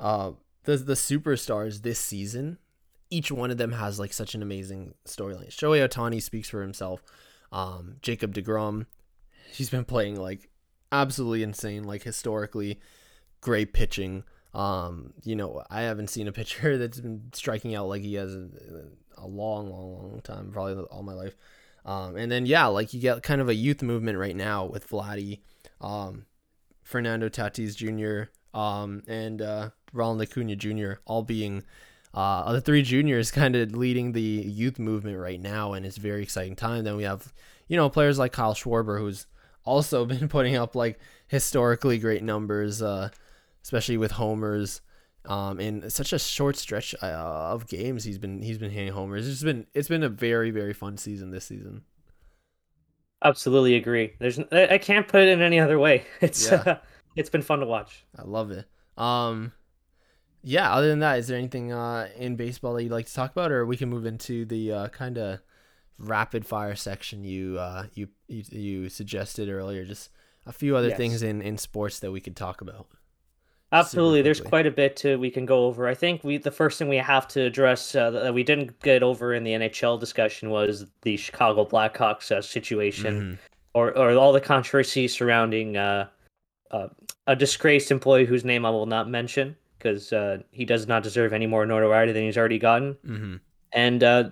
[0.01, 0.33] uh
[0.65, 2.59] the the superstars this season,
[3.11, 5.51] each one of them has like such an amazing storyline.
[5.51, 7.03] Shohei Ohtani speaks for himself.
[7.51, 8.87] Um Jacob DeGrom,
[9.53, 10.49] he's been playing like
[10.93, 12.81] absolutely insane, like historically
[13.41, 14.25] great pitching.
[14.55, 18.35] Um, you know, I haven't seen a pitcher that's been striking out like he has
[19.17, 21.37] a long, long, long time, probably all my life.
[21.85, 24.89] Um, and then yeah, like you get kind of a youth movement right now with
[24.89, 25.41] Vladdy,
[25.81, 26.27] um,
[26.83, 30.95] Fernando Tatis Jr., um, and uh, Ronald Acuna Jr.
[31.05, 31.65] all being
[32.15, 36.23] uh, the three juniors kind of leading the youth movement right now, and it's very
[36.23, 36.85] exciting time.
[36.85, 37.33] Then we have
[37.69, 39.27] you know players like Kyle Schwarber, who's
[39.65, 43.11] also been putting up like historically great numbers, uh,
[43.63, 44.81] especially with homers.
[45.27, 49.27] Um, in such a short stretch uh, of games, he's been he's been hitting homers.
[49.29, 51.85] It's been it's been a very very fun season this season.
[53.23, 54.13] Absolutely agree.
[54.19, 56.05] There's I can't put it in any other way.
[56.21, 56.63] It's Yeah.
[56.67, 56.77] uh,
[57.17, 58.05] it's been fun to watch.
[58.19, 58.67] I love it.
[58.99, 59.53] Um,
[60.43, 60.73] yeah.
[60.75, 63.51] Other than that, is there anything uh in baseball that you'd like to talk about,
[63.51, 65.41] or we can move into the uh, kind of
[65.99, 69.87] rapid fire section you uh you, you you suggested earlier?
[69.87, 70.11] Just
[70.45, 70.99] a few other Yes.
[70.99, 72.89] things in in sports that we could talk about.
[73.75, 75.89] Absolutely, there's quite a bit to we can go over.
[75.89, 79.03] I think we the first thing we have to address uh, that we didn't get
[79.03, 83.39] over in the NHL discussion was the Chicago Blackhawks uh, situation, Mhm.
[83.75, 86.07] or or all the controversy surrounding uh,
[86.71, 86.89] uh,
[87.27, 91.33] a disgraced employee whose name I will not mention because uh, he does not deserve
[91.33, 92.95] any more notoriety than he's already gotten.
[93.07, 93.41] Mhm.
[93.73, 94.31] And uh,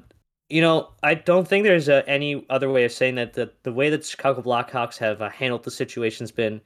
[0.48, 3.72] you know, I don't think there's uh, any other way of saying that the the
[3.72, 6.60] way that Chicago Blackhawks have uh, handled the situation's been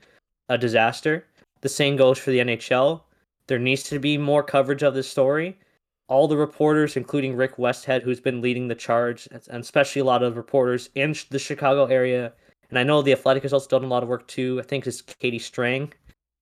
[0.49, 1.25] a disaster.
[1.67, 3.01] The same goes for the NHL.
[3.49, 5.59] There needs to be more coverage of this story.
[6.07, 10.23] All the reporters, including Rick Westhead, who's been leading the charge, and especially a lot
[10.23, 12.33] of reporters in the Chicago area,
[12.71, 14.61] and I know the Athletic has also done a lot of work too.
[14.61, 15.93] I think it's Katie Strang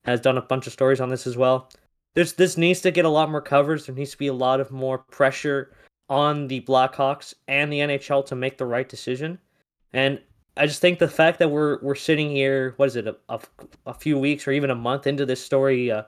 [0.04, 1.70] has done a bunch of stories on this as well.
[2.14, 3.86] There's this needs to get a lot more coverage.
[3.86, 5.72] There needs to be a lot of more pressure
[6.10, 9.38] on the Blackhawks and the NHL to make the right decision.
[9.94, 10.20] And
[10.56, 13.40] I just think the fact that we're we're sitting here, what is it, a, a,
[13.86, 16.04] a few weeks or even a month into this story, uh,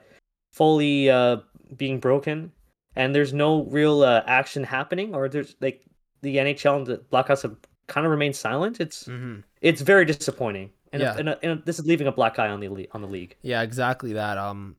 [0.52, 1.38] fully uh,
[1.76, 2.52] being broken,
[2.94, 5.82] and there's no real uh, action happening, or there's like
[6.22, 7.56] the NHL and the Blackhawks have
[7.88, 8.80] kind of remained silent.
[8.80, 9.42] It's Mhm.
[9.60, 11.16] it's very disappointing, and, Yeah.
[11.16, 13.36] and, and this is leaving a black eye on the on the league.
[13.42, 14.38] Yeah, exactly that.
[14.38, 14.76] Um,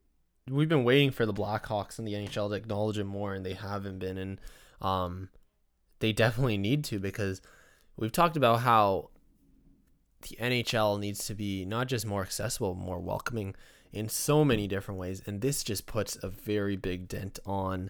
[0.50, 3.54] we've been waiting for the Blackhawks and the NHL to acknowledge it more, and they
[3.54, 4.40] haven't been, and
[4.82, 5.28] um,
[6.00, 7.42] they definitely need to because
[7.98, 9.10] we've talked about how
[10.22, 13.56] the NHL needs to be not just more accessible, more welcoming
[13.92, 17.90] in so many different ways, and this just puts a very big dent on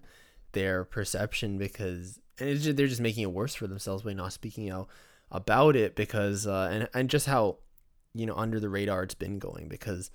[0.52, 4.88] their perception because just, they're just making it worse for themselves by not speaking out
[5.32, 7.58] about it because uh, and and just how
[8.14, 10.10] you know under the radar it's been going because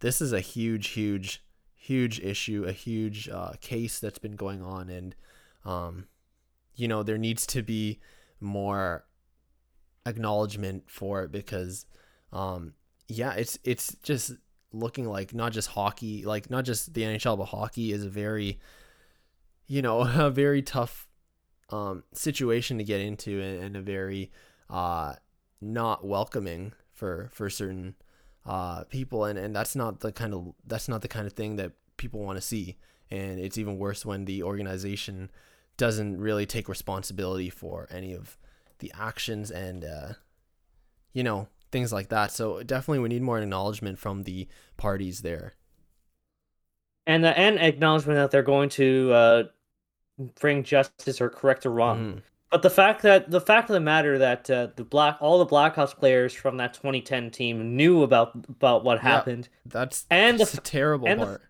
[0.00, 1.44] this is a huge huge
[1.74, 4.88] huge issue a huge uh, case that's been going on.
[4.88, 5.14] And
[5.64, 6.06] um
[6.74, 8.00] you know there needs to be
[8.40, 9.04] more
[10.06, 11.84] acknowledgement for it because
[12.32, 12.72] um
[13.08, 14.32] yeah it's it's just
[14.72, 18.58] looking like not just hockey like not just the NHL but hockey is a very
[19.66, 21.08] you know a very tough
[21.70, 24.30] um situation to get into and, and a very
[24.70, 25.14] uh
[25.60, 27.94] not welcoming for for certain
[28.44, 29.24] uh people.
[29.24, 32.20] And and that's not the kind of that's not the kind of thing that people
[32.20, 32.76] want to see.
[33.10, 35.30] And it's even worse when the organization
[35.76, 38.36] doesn't really take responsibility for any of
[38.78, 40.12] the actions and uh
[41.12, 44.46] you know things like that so definitely we need more acknowledgement from the
[44.76, 45.54] parties there
[47.06, 49.42] and uh, and acknowledgement that they're going to uh,
[50.40, 51.98] bring justice or correct a wrong.
[52.16, 52.22] Mhm.
[52.50, 55.46] But the fact that the fact of the matter that uh, the black all the
[55.46, 59.02] Blackhawks players from that 2010 team knew about about what Yeah.
[59.02, 59.48] happened.
[59.64, 61.42] that's And that's the terrible and the- part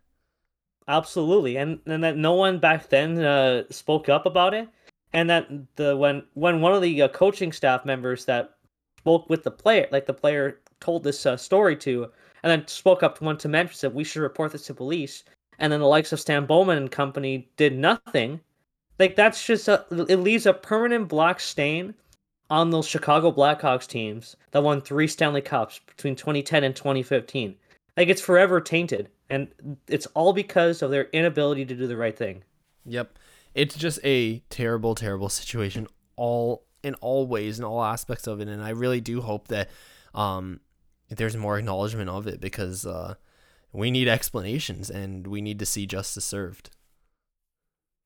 [0.89, 4.69] Absolutely, and and that no one back then uh, spoke up about it,
[5.17, 8.57] and that the when when one of the uh, coaching staff members that
[8.99, 12.11] spoke with the player, like the player told this uh, story to,
[12.43, 15.25] and then spoke up to one to mention said we should report this to police,
[15.59, 18.39] and then the likes of Stan Bowman and company did nothing.
[18.99, 21.95] Like that's just a it leaves a permanent black stain
[22.51, 27.57] on those Chicago Blackhawks teams that won three Stanley Cups between 2010 and 2015.
[27.97, 29.49] like it's forever tainted, and
[29.89, 32.43] it's all because of their inability to do the right thing.
[32.85, 33.19] Yep,
[33.57, 38.47] it's just a terrible, terrible situation all in all ways in all aspects of it,
[38.47, 39.71] and I really do hope that
[40.15, 40.61] um,
[41.09, 43.15] there's more acknowledgement of it because uh,
[43.73, 46.71] we need explanations and we need to see justice served.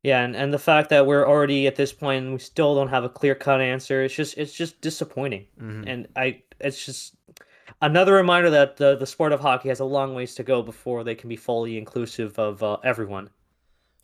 [0.03, 2.89] Yeah, and, and the fact that we're already at this point and we still don't
[2.89, 5.47] have a clear cut answer, it's just it's just disappointing.
[5.61, 5.85] Mhm.
[5.87, 7.17] And I it's just
[7.83, 11.05] another reminder that the the sport of hockey has a long ways to go before
[11.05, 13.29] they can be fully inclusive of uh, everyone.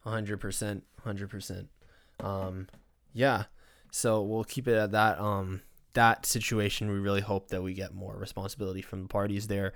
[0.06, 1.68] Hundred percent, hundred percent.
[2.20, 2.68] Um,
[3.12, 3.44] yeah.
[3.90, 5.18] So we'll keep it at that.
[5.18, 5.62] Um,
[5.94, 9.72] that situation, we really hope that we get more responsibility from the parties there,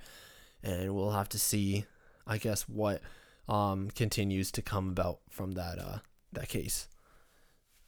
[0.62, 1.84] and we'll have to see,
[2.26, 3.02] I guess, what
[3.48, 5.98] um continues to come about from that uh
[6.32, 6.86] that case.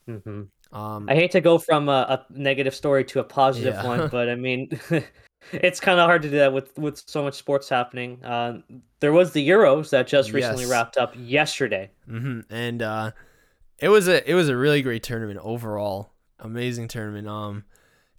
[0.05, 0.41] hmm
[0.73, 3.87] Um, I hate to go from a, a negative story to a positive Yeah.
[3.87, 4.69] one, but I mean,
[5.51, 8.23] it's kind of hard to do that with with so much sports happening.
[8.23, 8.61] Uh,
[8.99, 10.71] there was the Euros that just recently Yes.
[10.71, 11.91] wrapped up yesterday.
[12.07, 13.11] hmm And uh,
[13.79, 16.11] it was a it was a really great tournament overall.
[16.39, 17.27] Amazing tournament.
[17.27, 17.65] Um,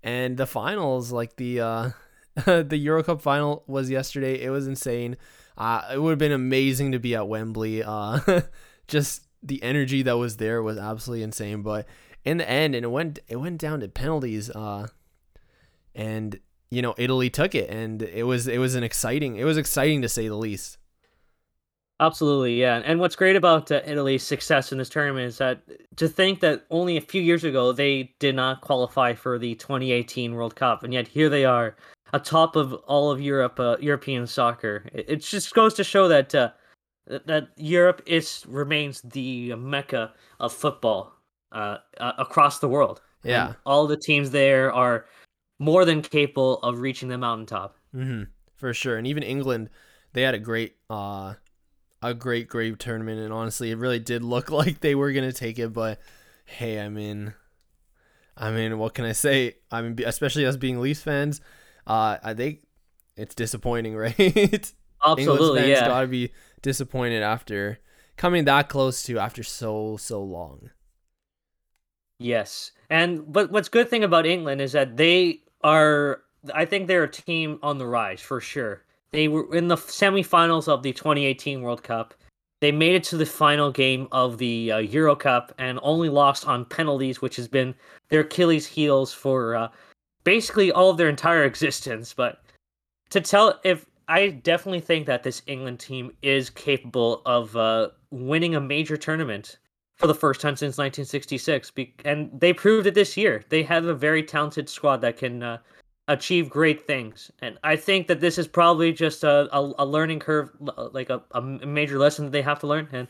[0.02, 1.90] and the finals, like the uh,
[2.44, 4.42] the Euro Cup final was yesterday.
[4.42, 5.16] It was insane.
[5.56, 7.82] Uh, it would have been amazing to be at Wembley.
[7.82, 8.18] Uh,
[8.88, 11.62] just the energy that was there was absolutely insane.
[11.62, 11.86] But
[12.24, 14.50] in the end, and it went it went down to penalties.
[14.50, 14.88] Uh,
[15.94, 16.38] and
[16.74, 20.02] you know Italy took it, and it was it was an exciting it was exciting
[20.02, 20.78] to say the least.
[22.00, 22.82] Absolutely, yeah.
[22.84, 25.62] And what's great about uh, Italy's success in this tournament is that
[25.96, 30.34] to think that only a few years ago they did not qualify for the 2018
[30.34, 31.76] World Cup, and yet here they are,
[32.12, 34.88] atop of all of Europe, uh, European soccer.
[34.92, 36.50] It, it just goes to show that uh,
[37.06, 41.12] that Europe is remains the mecca of football
[41.52, 43.00] uh, uh, across the world.
[43.22, 43.52] And Yeah.
[43.64, 45.06] all the teams there are
[45.58, 47.76] more than capable of reaching the mountaintop.
[47.92, 48.24] hmm
[48.54, 48.96] for sure.
[48.96, 49.68] And even England,
[50.12, 51.34] they had a great, uh,
[52.02, 53.20] a great, great tournament.
[53.20, 55.72] And honestly, it really did look like they were gonna take it.
[55.72, 55.98] But
[56.44, 57.34] hey, I mean,
[58.36, 59.56] I mean, what can I say?
[59.70, 61.40] I mean, especially us being Leafs fans,
[61.86, 62.60] uh, I think
[63.16, 64.18] it's disappointing, right?
[64.18, 64.74] England's
[65.04, 65.88] Absolutely, fans yeah.
[65.88, 66.32] gotta be
[66.62, 67.78] disappointed after
[68.16, 70.70] coming that close to after so so long.
[72.18, 72.72] Yes.
[72.88, 76.22] And but what's good thing about England is that they are
[76.54, 78.82] I think they're a team on the rise for sure.
[79.12, 82.14] They were in the semifinals of the 2018 World Cup.
[82.60, 86.46] They made it to the final game of the uh, Euro Cup and only lost
[86.46, 87.74] on penalties, which has been
[88.08, 89.68] their Achilles heels for uh,
[90.24, 92.12] basically all of their entire existence.
[92.12, 92.42] But
[93.10, 98.54] to tell if I definitely think that this England team is capable of uh, winning
[98.54, 99.58] a major tournament
[99.98, 103.42] for the first time since 1966, be- and they proved it this year.
[103.48, 105.58] They have a very talented squad that can uh,
[106.08, 110.20] achieve great things, and I think that this is probably just a, a, a learning
[110.20, 110.50] curve,
[110.92, 112.88] like a, a major lesson that they have to learn.
[112.92, 113.08] And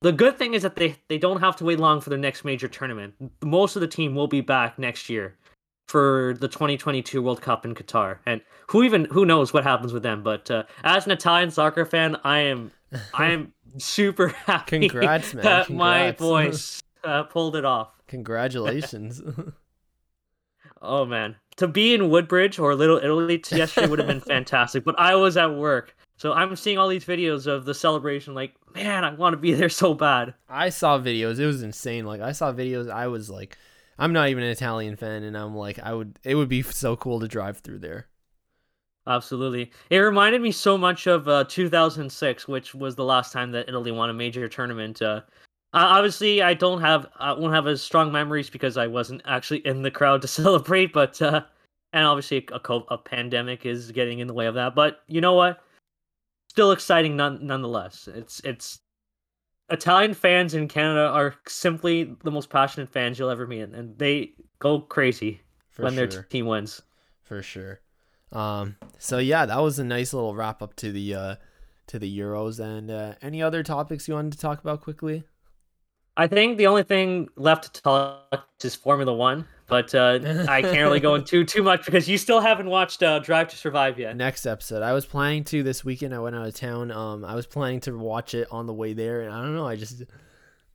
[0.00, 2.44] the good thing is that they they don't have to wait long for their next
[2.44, 3.14] major tournament.
[3.44, 5.36] Most of the team will be back next year
[5.88, 10.02] for the 2022 World Cup in Qatar, and who even who knows what happens with
[10.02, 10.22] them.
[10.22, 12.72] But uh, as an Italian soccer fan, I am
[13.14, 15.44] I am super happy Congrats, man.
[15.44, 16.18] that my Congrats.
[16.18, 17.90] boys uh, pulled it off.
[18.08, 19.20] Congratulations.
[20.84, 24.84] Oh man, to be in Woodbridge or Little Italy yesterday would have been fantastic.
[24.84, 28.34] But I was at work, so I'm seeing all these videos of the celebration.
[28.34, 30.34] Like, man, I want to be there so bad.
[30.48, 31.38] I saw videos.
[31.38, 32.04] It was insane.
[32.04, 32.90] Like I saw videos.
[32.90, 33.56] I was like,
[33.96, 36.18] I'm not even an Italian fan, and I'm like, I would.
[36.24, 38.08] It would be so cool to drive through there.
[39.06, 43.68] Absolutely, it reminded me so much of uh, 2006, which was the last time that
[43.68, 45.02] Italy won a major tournament.
[45.02, 45.22] Uh,
[45.72, 49.82] obviously, I don't have I won't have as strong memories because I wasn't actually in
[49.82, 50.92] the crowd to celebrate.
[50.92, 51.42] But uh,
[51.92, 54.74] and obviously, a, co- a pandemic is getting in the way of that.
[54.74, 55.62] But you know what?
[56.48, 58.08] Still exciting, none, nonetheless.
[58.14, 58.78] It's it's
[59.70, 64.32] Italian fans in Canada are simply the most passionate fans you'll ever meet, and they
[64.58, 65.40] go crazy
[65.70, 66.06] For when sure.
[66.06, 66.82] their team wins.
[67.22, 67.80] for sure.
[68.32, 68.76] Um.
[68.98, 71.34] So yeah, that was a nice little wrap up to the uh
[71.88, 72.58] to the Euros.
[72.58, 75.24] And uh, any other topics you wanted to talk about quickly?
[76.16, 80.80] I think the only thing left to talk is Formula One, but uh, I can't
[80.80, 84.14] really go into too much because you still haven't watched uh, Drive to Survive yet.
[84.14, 84.82] Next episode.
[84.82, 86.14] I was planning to this weekend.
[86.14, 86.90] I went out of town.
[86.90, 87.24] Um.
[87.24, 89.66] I was planning to watch it on the way there, and I don't know.
[89.66, 90.02] I just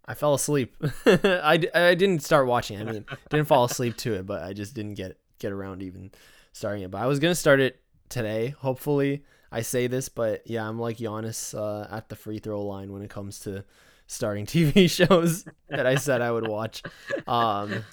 [0.05, 0.75] I fell asleep.
[1.05, 2.79] I, I didn't start watching.
[2.79, 6.11] I mean, didn't fall asleep to it, but I just didn't get get around even
[6.57, 6.91] starting it.
[6.91, 7.79] But I was gonna start it
[8.09, 8.55] today.
[8.59, 12.91] Hopefully, I say this, but yeah, I'm like Giannis uh, at the free throw line
[12.91, 13.63] when it comes to
[14.07, 16.83] starting TV shows that I said I would watch.
[17.27, 17.83] Um,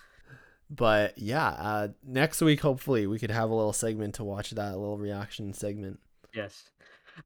[0.71, 4.75] but yeah, uh, next week hopefully we could have a little segment to watch that
[4.75, 6.01] a little reaction segment.
[6.35, 6.71] Yes.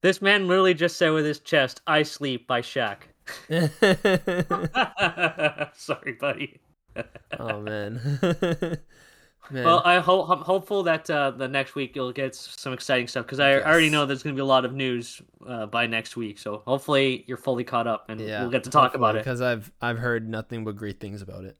[0.01, 2.97] This man literally just said with his chest, "I sleep" by Shaq.
[5.75, 6.59] Sorry, buddy.
[7.39, 8.79] oh man.
[9.51, 9.63] Man.
[9.65, 13.25] Well, I hope I'm hopeful that uh, the next week you'll get some exciting stuff
[13.25, 13.65] because I, Yes.
[13.65, 16.37] already know there's going to be a lot of news uh, by next week.
[16.39, 19.19] So hopefully you're fully caught up and yeah, we'll get to talk about it.
[19.19, 21.57] because I've I've heard nothing but great things about it.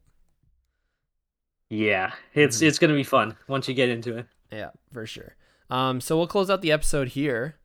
[1.68, 2.62] Yeah, it's Mhm.
[2.68, 4.26] it's going to be fun once you get into it.
[4.52, 5.36] Yeah, for sure.
[5.68, 7.56] Um, so we'll close out the episode here.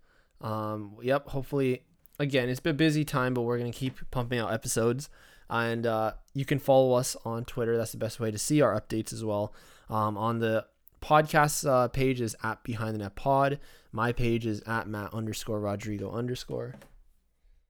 [0.42, 1.28] Um, yep.
[1.30, 1.84] Hopefully,
[2.20, 5.10] again, it's been a busy time, but we're gonna keep pumping out episodes,
[5.50, 7.78] and uh, you can follow us on Twitter.
[7.78, 9.54] That's the best way to see our updates as well.
[9.90, 10.66] Um, on the
[11.02, 13.60] podcast uh, page is at Behind the Net Pod.
[13.92, 16.76] My page is at Matt underscore Rodrigo underscore.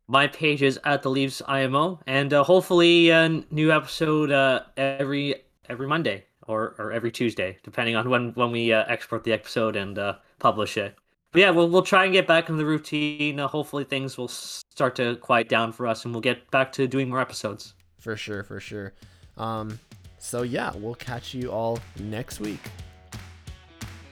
[0.08, 5.36] My page is at the Leaves IMO, and uh, hopefully a new episode uh, every
[5.68, 9.76] every Monday or, or every Tuesday, depending on when when we uh, export the episode
[9.76, 10.96] and uh, publish it.
[11.32, 13.40] But yeah, we'll we'll try and get back in the routine.
[13.40, 16.88] Uh, hopefully things will start to quiet down for us, and we'll get back to
[16.88, 17.74] doing more episodes.
[18.00, 18.94] For sure, for sure.
[19.38, 19.80] Um,
[20.26, 22.60] so yeah, we'll catch you all next week.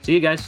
[0.04, 0.48] See you guys.